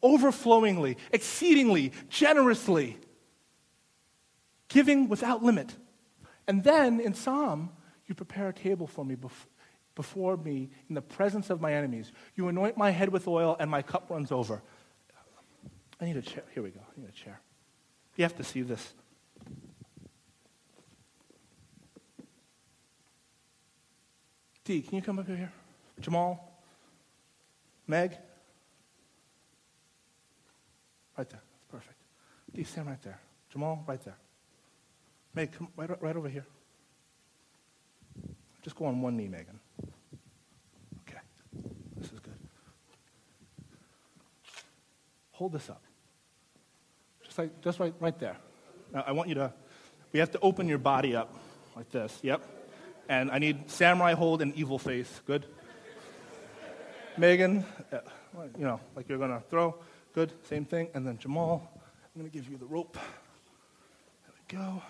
overflowingly, 0.03 0.97
exceedingly, 1.12 1.93
generously, 2.09 2.97
giving 4.69 5.09
without 5.09 5.43
limit. 5.43 5.75
And 6.47 6.64
then 6.64 7.01
in 7.01 7.12
Psalm, 7.12 7.71
you 8.07 8.14
prepare 8.14 8.49
a 8.49 8.53
table 8.55 8.87
for 8.87 9.05
me 9.05 9.14
before 9.14 9.50
before 10.01 10.39
me 10.39 10.71
in 10.89 10.95
the 10.95 11.03
presence 11.03 11.51
of 11.51 11.61
my 11.61 11.75
enemies. 11.75 12.11
You 12.35 12.49
anoint 12.49 12.75
my 12.75 12.89
head 12.89 13.11
with 13.11 13.29
oil, 13.29 13.55
and 13.61 13.71
my 13.71 13.83
cup 13.83 14.09
runs 14.09 14.33
over. 14.33 14.63
I 16.01 16.07
need 16.07 16.17
a 16.17 16.23
chair. 16.23 16.43
Here 16.55 16.63
we 16.63 16.71
go. 16.71 16.81
I 16.81 16.99
need 16.99 17.11
a 17.11 17.13
chair. 17.13 17.39
You 18.17 18.25
have 18.25 18.35
to 18.37 18.43
see 18.43 18.63
this. 18.63 18.95
Dee, 24.65 24.81
can 24.81 24.97
you 24.97 25.03
come 25.03 25.19
up 25.19 25.27
here? 25.27 25.53
Jamal? 26.01 26.51
Meg? 27.87 28.17
Right 31.19 31.29
there. 31.29 31.43
That's 31.53 31.65
perfect. 31.71 31.99
D, 32.55 32.65
stand 32.65 32.89
right 32.89 33.03
there. 33.03 33.21
Jamal, 33.51 33.85
right 33.87 34.03
there. 34.03 34.17
Meg, 35.35 35.53
come 35.53 35.69
right, 35.77 36.03
right 36.03 36.17
over 36.17 36.31
here. 36.31 36.47
Just 38.63 38.77
go 38.77 38.85
on 38.85 39.01
one 39.01 39.17
knee, 39.17 39.29
Megan. 39.29 39.59
Okay. 41.09 41.19
This 41.97 42.13
is 42.13 42.21
good. 42.21 42.35
Hold 45.40 45.53
this 45.53 45.70
up. 45.70 45.83
Just 47.24 47.38
like 47.38 47.62
just 47.62 47.81
right 47.81 47.94
right 47.98 48.18
there. 48.18 48.37
Now 48.92 49.05
I 49.07 49.12
want 49.12 49.31
you 49.31 49.37
to 49.37 49.50
we 50.12 50.20
have 50.20 50.31
to 50.33 50.40
open 50.40 50.68
your 50.68 50.76
body 50.76 51.16
up 51.16 51.35
like 51.74 51.88
this. 51.88 52.18
Yep. 52.20 52.42
And 53.09 53.31
I 53.31 53.38
need 53.38 53.70
samurai 53.70 54.12
hold 54.12 54.42
and 54.42 54.55
evil 54.55 54.79
face. 54.79 55.22
Good. 55.26 55.46
Megan, 57.16 57.64
uh, 57.90 58.00
you 58.59 58.66
know, 58.66 58.81
like 58.94 59.09
you're 59.09 59.16
gonna 59.16 59.42
throw. 59.48 59.76
Good. 60.12 60.31
Same 60.46 60.66
thing. 60.66 60.88
And 60.92 61.07
then 61.07 61.16
Jamal, 61.16 61.72
I'm 61.74 62.20
gonna 62.20 62.29
give 62.29 62.46
you 62.46 62.59
the 62.59 62.66
rope. 62.66 62.98
There 62.98 64.35
we 64.37 64.59
go. 64.59 64.83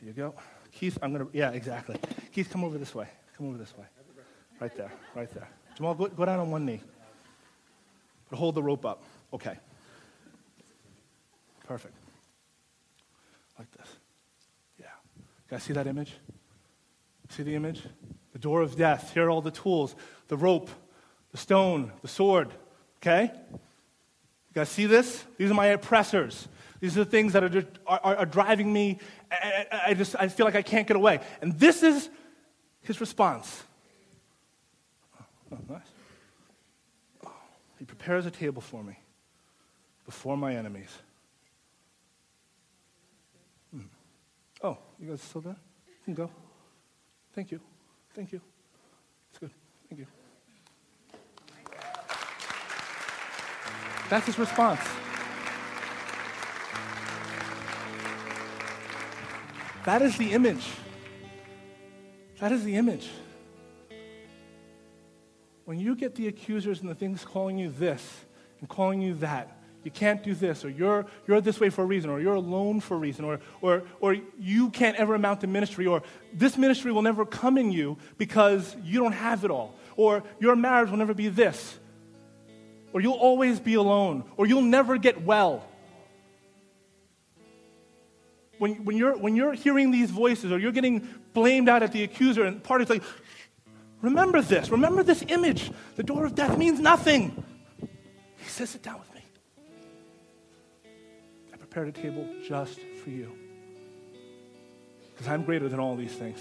Here 0.00 0.08
you 0.08 0.12
go. 0.12 0.34
Keith, 0.72 0.98
I'm 1.00 1.12
going 1.12 1.24
to, 1.24 1.30
yeah, 1.32 1.52
exactly. 1.52 1.96
Keith, 2.32 2.50
come 2.50 2.64
over 2.64 2.76
this 2.76 2.94
way. 2.94 3.08
Come 3.38 3.48
over 3.48 3.56
this 3.56 3.74
way. 3.78 3.86
Right 4.60 4.76
there, 4.76 4.92
right 5.14 5.30
there. 5.32 5.48
Jamal, 5.76 5.94
go, 5.94 6.08
go 6.08 6.24
down 6.26 6.38
on 6.40 6.50
one 6.50 6.66
knee. 6.66 6.82
But 8.28 8.38
hold 8.38 8.56
the 8.56 8.62
rope 8.62 8.84
up. 8.84 9.02
Okay. 9.32 9.56
Perfect. 11.66 11.94
Like 13.58 13.70
this. 13.72 13.88
Yeah. 14.80 14.86
Guys 15.50 15.62
see 15.62 15.72
that 15.72 15.86
image? 15.86 16.12
See 17.30 17.42
the 17.42 17.54
image? 17.54 17.82
The 18.32 18.38
door 18.38 18.62
of 18.62 18.76
death. 18.76 19.12
Here 19.14 19.26
are 19.26 19.30
all 19.30 19.42
the 19.42 19.50
tools 19.50 19.94
the 20.28 20.36
rope, 20.36 20.70
the 21.32 21.38
stone, 21.38 21.92
the 22.02 22.08
sword. 22.08 22.52
Okay? 22.98 23.30
You 23.32 24.54
guys 24.54 24.68
see 24.68 24.86
this? 24.86 25.24
These 25.38 25.50
are 25.50 25.54
my 25.54 25.66
oppressors. 25.66 26.48
These 26.80 26.96
are 26.96 27.04
the 27.04 27.10
things 27.10 27.32
that 27.32 27.42
are, 27.42 27.48
just, 27.48 27.68
are, 27.86 28.00
are, 28.02 28.26
driving 28.26 28.72
me. 28.72 28.98
I, 29.30 29.66
I, 29.88 29.94
just 29.94 30.14
I 30.18 30.28
feel 30.28 30.44
like 30.44 30.56
I 30.56 30.62
can't 30.62 30.86
get 30.86 30.96
away. 30.96 31.20
And 31.40 31.58
this 31.58 31.82
is 31.82 32.10
his 32.82 33.00
response. 33.00 33.62
Oh, 35.52 35.58
nice. 35.68 35.80
Oh, 37.24 37.32
he 37.78 37.84
prepares 37.84 38.26
a 38.26 38.30
table 38.30 38.60
for 38.60 38.82
me 38.82 38.98
before 40.06 40.36
my 40.36 40.54
enemies. 40.54 40.90
Hmm. 43.72 43.80
Oh, 44.62 44.78
you 44.98 45.10
guys 45.10 45.20
still 45.20 45.42
there? 45.42 45.56
You 45.86 46.04
can 46.04 46.14
go. 46.14 46.30
Thank 47.34 47.50
you. 47.50 47.60
Thank 48.14 48.32
you. 48.32 48.40
It's 49.30 49.38
good. 49.38 49.50
Thank 49.90 50.00
you. 50.00 50.06
That's 54.08 54.26
his 54.26 54.38
response. 54.38 54.80
That 59.84 60.02
is 60.02 60.16
the 60.16 60.32
image. 60.32 60.66
That 62.38 62.52
is 62.52 62.64
the 62.64 62.76
image. 62.76 63.08
When 65.64 65.80
you 65.80 65.96
get 65.96 66.14
the 66.14 66.28
accusers 66.28 66.80
and 66.80 66.88
the 66.88 66.94
things 66.94 67.24
calling 67.24 67.58
you 67.58 67.70
this 67.70 68.24
and 68.60 68.68
calling 68.68 69.00
you 69.00 69.14
that, 69.14 69.55
you 69.86 69.90
can't 69.90 70.22
do 70.22 70.34
this, 70.34 70.64
or 70.64 70.68
you're, 70.68 71.06
you're 71.26 71.40
this 71.40 71.58
way 71.58 71.70
for 71.70 71.82
a 71.82 71.86
reason, 71.86 72.10
or 72.10 72.20
you're 72.20 72.34
alone 72.34 72.80
for 72.80 72.94
a 72.94 72.98
reason, 72.98 73.24
or, 73.24 73.40
or, 73.62 73.84
or 74.00 74.16
you 74.38 74.68
can't 74.68 74.96
ever 74.96 75.14
amount 75.14 75.40
to 75.40 75.46
ministry, 75.46 75.86
or 75.86 76.02
this 76.34 76.58
ministry 76.58 76.92
will 76.92 77.02
never 77.02 77.24
come 77.24 77.56
in 77.56 77.72
you 77.72 77.96
because 78.18 78.76
you 78.84 79.00
don't 79.00 79.12
have 79.12 79.44
it 79.44 79.50
all, 79.50 79.74
or 79.96 80.22
your 80.40 80.56
marriage 80.56 80.90
will 80.90 80.98
never 80.98 81.14
be 81.14 81.28
this, 81.28 81.78
or 82.92 83.00
you'll 83.00 83.14
always 83.14 83.60
be 83.60 83.74
alone, 83.74 84.24
or 84.36 84.46
you'll 84.46 84.60
never 84.60 84.98
get 84.98 85.22
well 85.22 85.64
when, 88.58 88.84
when, 88.84 88.96
you're, 88.96 89.16
when 89.16 89.36
you're 89.36 89.52
hearing 89.52 89.90
these 89.90 90.10
voices 90.10 90.50
or 90.50 90.58
you're 90.58 90.72
getting 90.72 91.06
blamed 91.32 91.68
out 91.68 91.82
at 91.82 91.92
the 91.92 92.02
accuser, 92.02 92.44
and 92.44 92.62
part 92.62 92.88
like, 92.88 93.02
remember 94.00 94.40
this, 94.40 94.70
remember 94.70 95.02
this 95.02 95.22
image. 95.28 95.70
The 95.96 96.02
door 96.02 96.24
of 96.24 96.34
death 96.34 96.56
means 96.58 96.80
nothing. 96.80 97.44
He 98.38 98.48
says, 98.48 98.70
Sit 98.70 98.82
down 98.82 98.98
with 98.98 99.14
me. 99.14 99.15
Prepared 101.76 101.94
a 101.94 102.00
table 102.00 102.26
just 102.42 102.80
for 103.04 103.10
you. 103.10 103.30
Because 105.12 105.28
I'm 105.28 105.42
greater 105.42 105.68
than 105.68 105.78
all 105.78 105.94
these 105.94 106.14
things. 106.14 106.38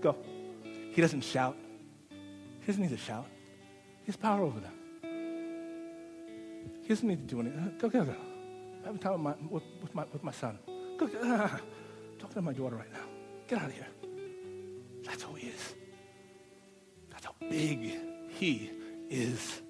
Go. 0.00 0.16
He 0.62 1.02
doesn't 1.02 1.20
shout. 1.20 1.58
He 2.08 2.66
doesn't 2.66 2.80
need 2.80 2.92
to 2.92 2.96
shout. 2.96 3.26
He 4.00 4.06
has 4.06 4.16
power 4.16 4.42
over 4.42 4.60
them. 4.60 4.72
He 6.80 6.88
doesn't 6.88 7.06
need 7.06 7.28
to 7.28 7.34
do 7.34 7.40
anything. 7.42 7.74
Go, 7.78 7.90
go, 7.90 8.02
go. 8.02 8.14
Have 8.86 8.98
time 8.98 9.12
with 9.12 9.20
my, 9.20 9.34
with, 9.50 9.62
with 9.82 9.94
my, 9.94 10.04
with 10.10 10.24
my 10.24 10.32
son. 10.32 10.58
Go, 10.96 11.06
uh, 11.22 11.58
talk 12.18 12.32
to 12.32 12.40
my 12.40 12.54
daughter 12.54 12.76
right 12.76 12.90
now. 12.90 13.04
Get 13.46 13.60
out 13.60 13.66
of 13.68 13.74
here. 13.74 13.88
That's 15.04 15.22
who 15.22 15.34
he 15.34 15.48
is. 15.48 15.74
That's 17.10 17.26
how 17.26 17.34
big 17.40 17.94
he 18.30 18.70
is. 19.10 19.60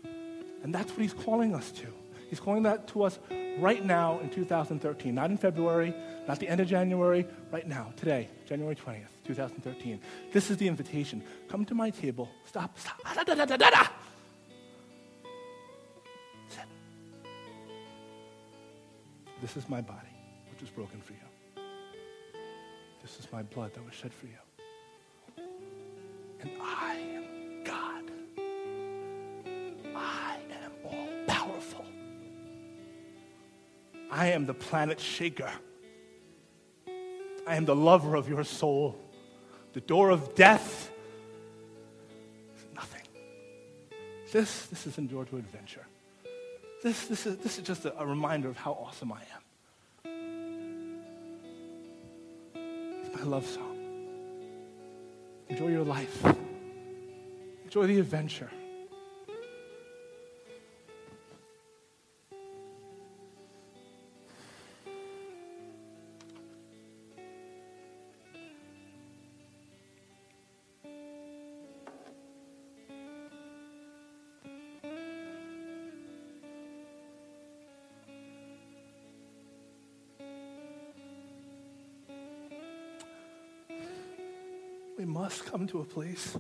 And 0.62 0.72
that's 0.72 0.92
what 0.92 1.00
he's 1.00 1.12
calling 1.12 1.56
us 1.56 1.72
to. 1.72 1.88
He's 2.28 2.40
calling 2.40 2.62
that 2.64 2.88
to 2.88 3.04
us 3.04 3.18
right 3.58 3.84
now 3.84 4.18
in 4.20 4.30
2013, 4.30 5.14
not 5.14 5.30
in 5.30 5.36
February, 5.36 5.94
not 6.26 6.38
the 6.38 6.48
end 6.48 6.60
of 6.60 6.68
January, 6.68 7.26
right 7.50 7.66
now, 7.66 7.92
today, 7.96 8.28
January 8.46 8.76
20th, 8.76 9.06
2013. 9.24 10.00
This 10.32 10.50
is 10.50 10.58
the 10.58 10.68
invitation. 10.68 11.22
Come 11.48 11.64
to 11.64 11.74
my 11.74 11.90
table. 11.90 12.28
Stop, 12.44 12.78
stop. 12.78 13.00
Da, 13.02 13.22
da, 13.22 13.34
da, 13.34 13.44
da, 13.46 13.56
da, 13.56 13.70
da. 13.70 13.86
Sit. 16.48 16.64
This 19.40 19.56
is 19.56 19.68
my 19.68 19.80
body, 19.80 20.14
which 20.50 20.60
was 20.60 20.70
broken 20.70 21.00
for 21.00 21.12
you. 21.12 21.62
This 23.00 23.18
is 23.18 23.32
my 23.32 23.42
blood 23.42 23.72
that 23.74 23.84
was 23.84 23.94
shed 23.94 24.12
for 24.12 24.26
you. 24.26 25.44
And 26.40 26.50
I 26.60 27.17
I 34.18 34.32
am 34.32 34.46
the 34.46 34.54
planet 34.54 34.98
shaker. 34.98 35.52
I 37.46 37.54
am 37.54 37.66
the 37.66 37.76
lover 37.76 38.16
of 38.16 38.28
your 38.28 38.42
soul. 38.42 38.98
The 39.74 39.80
door 39.80 40.10
of 40.10 40.34
death 40.34 40.90
is 42.56 42.64
nothing. 42.74 43.04
This, 44.32 44.66
this 44.66 44.88
is 44.88 44.98
Endure 44.98 45.24
to 45.26 45.36
Adventure. 45.36 45.86
This, 46.82 47.06
this, 47.06 47.26
is, 47.26 47.36
this 47.36 47.58
is 47.58 47.64
just 47.64 47.84
a, 47.84 47.96
a 47.96 48.04
reminder 48.04 48.48
of 48.48 48.56
how 48.56 48.72
awesome 48.72 49.12
I 49.12 49.20
am. 49.20 49.42
It's 53.04 53.16
my 53.16 53.22
love 53.22 53.46
song. 53.46 53.78
Enjoy 55.48 55.68
your 55.68 55.84
life. 55.84 56.24
Enjoy 57.66 57.86
the 57.86 58.00
adventure. 58.00 58.50
We 84.98 85.04
must 85.04 85.46
come 85.46 85.66
to 85.68 85.80
a 85.80 85.84
place 85.84 86.36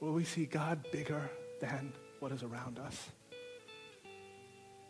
where 0.00 0.10
we 0.10 0.24
see 0.24 0.44
God 0.44 0.84
bigger 0.90 1.30
than 1.60 1.92
what 2.18 2.32
is 2.32 2.42
around 2.42 2.80
us. 2.80 3.10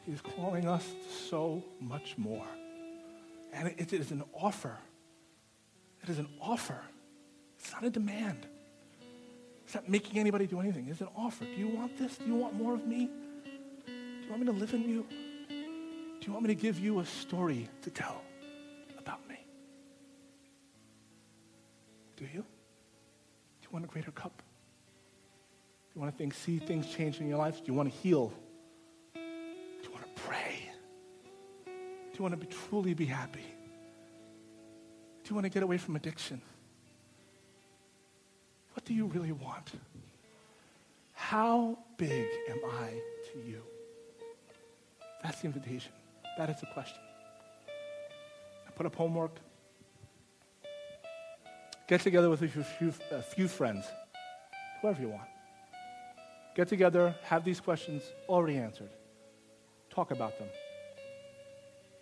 He's 0.07 0.23
calling 0.23 0.67
us 0.67 0.85
to 0.87 1.15
so 1.29 1.63
much 1.79 2.17
more. 2.17 2.47
And 3.53 3.69
it 3.77 3.93
is 3.93 4.11
an 4.11 4.25
offer. 4.33 4.79
It 6.03 6.09
is 6.09 6.19
an 6.19 6.29
offer. 6.41 6.81
It's 7.59 7.71
not 7.73 7.85
a 7.85 7.91
demand. 7.91 8.47
It's 9.67 9.75
not 9.75 9.91
making 9.91 10.19
anybody 10.19 10.47
do 10.47 10.59
anything. 10.61 10.89
It's 10.89 11.03
an 11.03 11.09
offer. 11.15 11.45
Do 11.45 11.51
you 11.51 11.69
want 11.69 11.99
this? 11.99 12.17
Do 12.17 12.25
you 12.25 12.37
want 12.37 12.55
more 12.55 12.73
of 12.73 12.87
me? 12.87 13.11
Do 13.85 13.93
you 13.93 14.31
want 14.31 14.41
me 14.41 14.47
to 14.47 14.53
live 14.53 14.73
in 14.73 14.89
you? 14.89 15.07
Do 15.51 16.27
you 16.27 16.33
want 16.33 16.47
me 16.47 16.55
to 16.55 16.61
give 16.61 16.79
you 16.79 17.01
a 17.01 17.07
story 17.07 17.69
to 17.83 17.91
tell? 17.91 18.23
Greater 23.89 24.11
cup? 24.11 24.43
Do 25.89 25.95
you 25.95 26.01
want 26.01 26.13
to 26.13 26.19
think, 26.19 26.35
see 26.35 26.59
things 26.59 26.87
change 26.87 27.21
in 27.21 27.29
your 27.29 27.39
life? 27.39 27.57
Do 27.57 27.65
you 27.67 27.75
want 27.75 27.93
to 27.93 27.99
heal? 27.99 28.33
Do 29.15 29.21
you 29.83 29.91
want 29.91 30.05
to 30.05 30.23
pray? 30.23 30.71
Do 31.65 32.19
you 32.19 32.23
want 32.23 32.39
to 32.39 32.47
be, 32.47 32.47
truly 32.69 32.95
be 32.95 33.07
happy? 33.07 33.45
Do 35.25 35.31
you 35.31 35.35
want 35.35 35.45
to 35.45 35.51
get 35.51 35.63
away 35.63 35.79
from 35.79 35.97
addiction? 35.97 36.41
What 38.75 38.85
do 38.85 38.95
you 38.95 39.07
really 39.07 39.33
want? 39.33 39.73
How 41.13 41.79
big 41.97 42.27
am 42.49 42.61
I 42.65 42.91
to 43.33 43.39
you? 43.47 43.63
That's 45.23 45.41
the 45.41 45.47
invitation. 45.47 45.93
That 46.39 46.49
is 46.49 46.61
the 46.61 46.67
question. 46.67 46.99
I 48.67 48.71
put 48.71 48.87
up 48.87 48.95
homework. 48.95 49.33
Get 51.89 52.03
together 52.03 52.29
with 52.29 52.43
a 52.43 52.49
few, 53.23 53.49
friends, 53.49 53.87
whoever 54.83 55.01
you 55.01 55.09
want. 55.09 55.29
Get 56.55 56.69
together, 56.69 57.15
have 57.23 57.45
these 57.45 57.61
questions 57.61 58.03
already 58.29 58.59
answered. 58.59 58.91
Talk 59.89 60.11
about 60.11 60.39
them. 60.39 60.49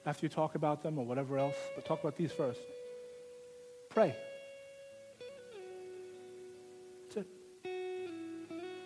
After 0.05 0.27
you 0.27 0.29
talk 0.29 0.57
about 0.57 0.83
them 0.83 0.99
or 0.99 1.05
whatever 1.05 1.39
else, 1.39 1.55
but 1.75 1.85
talk 1.85 2.01
about 2.01 2.17
these 2.17 2.33
first. 2.33 2.61
Pray. 3.91 4.17
That's 7.15 7.25
it. 7.25 7.27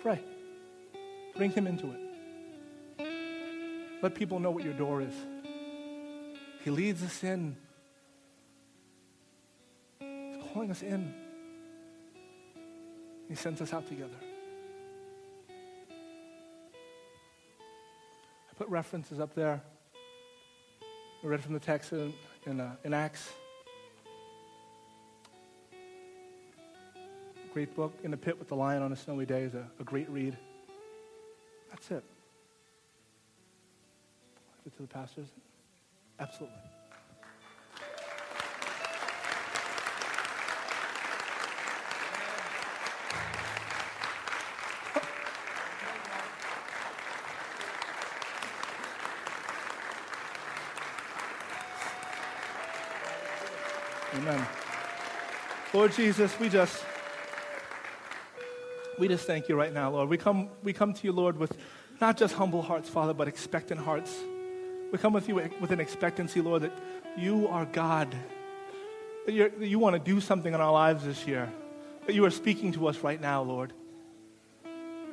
Pray. 0.03 0.21
Bring 1.35 1.51
him 1.51 1.67
into 1.67 1.93
it. 1.93 2.01
Let 4.03 4.15
people 4.15 4.39
know 4.39 4.51
what 4.51 4.65
your 4.65 4.75
door 4.75 5.01
is. 5.01 5.15
He 6.63 6.71
leads 6.71 7.03
us 7.03 7.25
in 7.25 7.57
calling 10.53 10.71
us 10.71 10.83
in. 10.83 11.15
He 13.29 13.35
sends 13.35 13.61
us 13.61 13.73
out 13.73 13.87
together. 13.87 14.17
I 18.51 18.55
put 18.57 18.69
references 18.69 19.21
up 19.21 19.35
there. 19.35 19.63
I 21.23 21.27
read 21.27 21.43
from 21.43 21.55
the 21.55 21.61
text 21.61 21.93
in, 21.93 22.13
in, 22.47 22.61
uh, 22.61 22.75
in 22.83 22.93
Acts. 22.95 23.31
Great 27.53 27.75
book. 27.77 27.93
In 28.03 28.11
the 28.11 28.17
Pit 28.17 28.39
with 28.39 28.49
the 28.49 28.57
Lion 28.57 28.83
on 28.83 28.93
a 28.93 28.97
Snowy 28.97 29.27
Day 29.27 29.43
is 29.43 29.55
a, 29.55 29.67
a 29.79 29.85
great 29.85 30.09
read. 30.09 30.37
That's 31.71 31.91
it. 31.91 32.05
It 34.67 34.77
to 34.77 34.83
the 34.83 34.89
pastors. 34.89 35.29
Absolutely. 36.19 36.59
Lord 55.73 55.93
Jesus, 55.93 56.37
we 56.41 56.49
just 56.49 56.85
we 58.99 59.07
just 59.07 59.25
thank 59.25 59.49
you 59.49 59.55
right 59.55 59.73
now, 59.73 59.91
Lord. 59.91 60.09
We 60.09 60.19
come, 60.19 60.51
we 60.63 60.73
come 60.73 60.93
to 60.93 61.05
you, 61.05 61.13
Lord, 61.13 61.39
with 61.39 61.57
not 62.01 62.17
just 62.17 62.35
humble 62.35 62.61
hearts, 62.61 62.89
Father, 62.89 63.15
but 63.15 63.29
expectant 63.29 63.81
hearts. 63.81 64.15
We 64.93 64.99
come 64.99 65.13
with 65.13 65.29
you 65.29 65.37
with 65.37 65.71
an 65.71 65.81
expectancy, 65.81 66.41
Lord, 66.41 66.63
that 66.63 66.73
you 67.17 67.47
are 67.49 67.65
God, 67.65 68.15
that, 69.27 69.59
that 69.59 69.67
you 69.67 69.79
want 69.79 69.95
to 69.95 70.01
do 70.01 70.21
something 70.21 70.53
in 70.53 70.61
our 70.61 70.73
lives 70.73 71.05
this 71.05 71.27
year, 71.27 71.51
that 72.07 72.15
you 72.15 72.25
are 72.25 72.31
speaking 72.31 72.73
to 72.73 72.89
us 72.89 72.99
right 72.99 73.21
now, 73.21 73.43
Lord. 73.43 73.73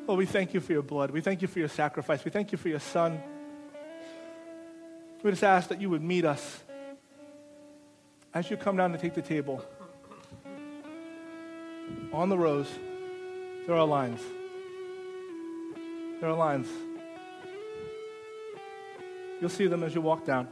Lord, 0.07 0.17
we 0.17 0.25
thank 0.25 0.53
you 0.53 0.59
for 0.59 0.73
your 0.73 0.81
blood. 0.81 1.11
We 1.11 1.21
thank 1.21 1.41
you 1.41 1.47
for 1.47 1.59
your 1.59 1.69
sacrifice. 1.69 2.25
We 2.25 2.31
thank 2.31 2.51
you 2.51 2.57
for 2.57 2.69
your 2.69 2.79
son. 2.79 3.21
We 5.21 5.31
just 5.31 5.43
ask 5.43 5.69
that 5.69 5.79
you 5.79 5.89
would 5.91 6.03
meet 6.03 6.25
us 6.25 6.63
as 8.33 8.49
you 8.49 8.57
come 8.57 8.75
down 8.75 8.91
to 8.91 8.97
take 8.97 9.13
the 9.13 9.21
table, 9.21 9.63
on 12.13 12.29
the 12.29 12.37
rows, 12.37 12.67
there 13.65 13.75
are 13.75 13.85
lines. 13.85 14.21
There 16.19 16.29
are 16.29 16.35
lines. 16.35 16.67
You'll 19.39 19.49
see 19.49 19.67
them 19.67 19.83
as 19.83 19.93
you 19.93 20.01
walk 20.01 20.25
down. 20.25 20.47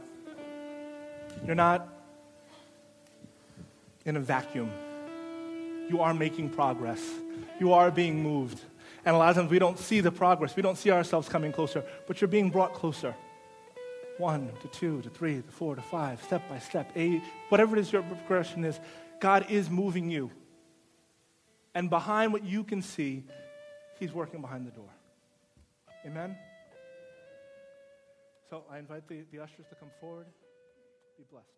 You're 1.44 1.56
not 1.56 1.88
in 4.04 4.16
a 4.16 4.20
vacuum. 4.20 4.70
You 5.88 6.00
are 6.00 6.14
making 6.14 6.50
progress. 6.50 7.02
You 7.58 7.72
are 7.72 7.90
being 7.90 8.22
moved. 8.22 8.60
And 9.04 9.14
a 9.14 9.18
lot 9.18 9.30
of 9.30 9.36
times 9.36 9.50
we 9.50 9.58
don't 9.58 9.78
see 9.78 10.00
the 10.00 10.12
progress. 10.12 10.54
We 10.56 10.62
don't 10.62 10.76
see 10.76 10.90
ourselves 10.90 11.28
coming 11.28 11.52
closer, 11.52 11.84
but 12.06 12.20
you're 12.20 12.28
being 12.28 12.50
brought 12.50 12.74
closer 12.74 13.14
one 14.18 14.50
to 14.62 14.68
two 14.68 15.02
to 15.02 15.10
three 15.10 15.42
to 15.42 15.52
four 15.52 15.74
to 15.74 15.82
five, 15.82 16.22
step 16.22 16.48
by 16.48 16.58
step, 16.58 16.90
eight, 16.96 17.22
whatever 17.48 17.76
it 17.76 17.80
is 17.80 17.92
your 17.92 18.02
progression 18.02 18.64
is, 18.64 18.80
God 19.20 19.50
is 19.50 19.70
moving 19.70 20.10
you. 20.10 20.30
And 21.76 21.90
behind 21.90 22.32
what 22.32 22.42
you 22.42 22.64
can 22.64 22.80
see, 22.80 23.22
He's 24.00 24.10
working 24.10 24.40
behind 24.40 24.66
the 24.66 24.70
door. 24.70 24.88
Amen? 26.06 26.34
So 28.48 28.64
I 28.70 28.78
invite 28.78 29.06
the, 29.08 29.24
the 29.30 29.40
ushers 29.40 29.66
to 29.68 29.74
come 29.74 29.90
forward. 30.00 30.26
Be 31.18 31.24
blessed. 31.30 31.55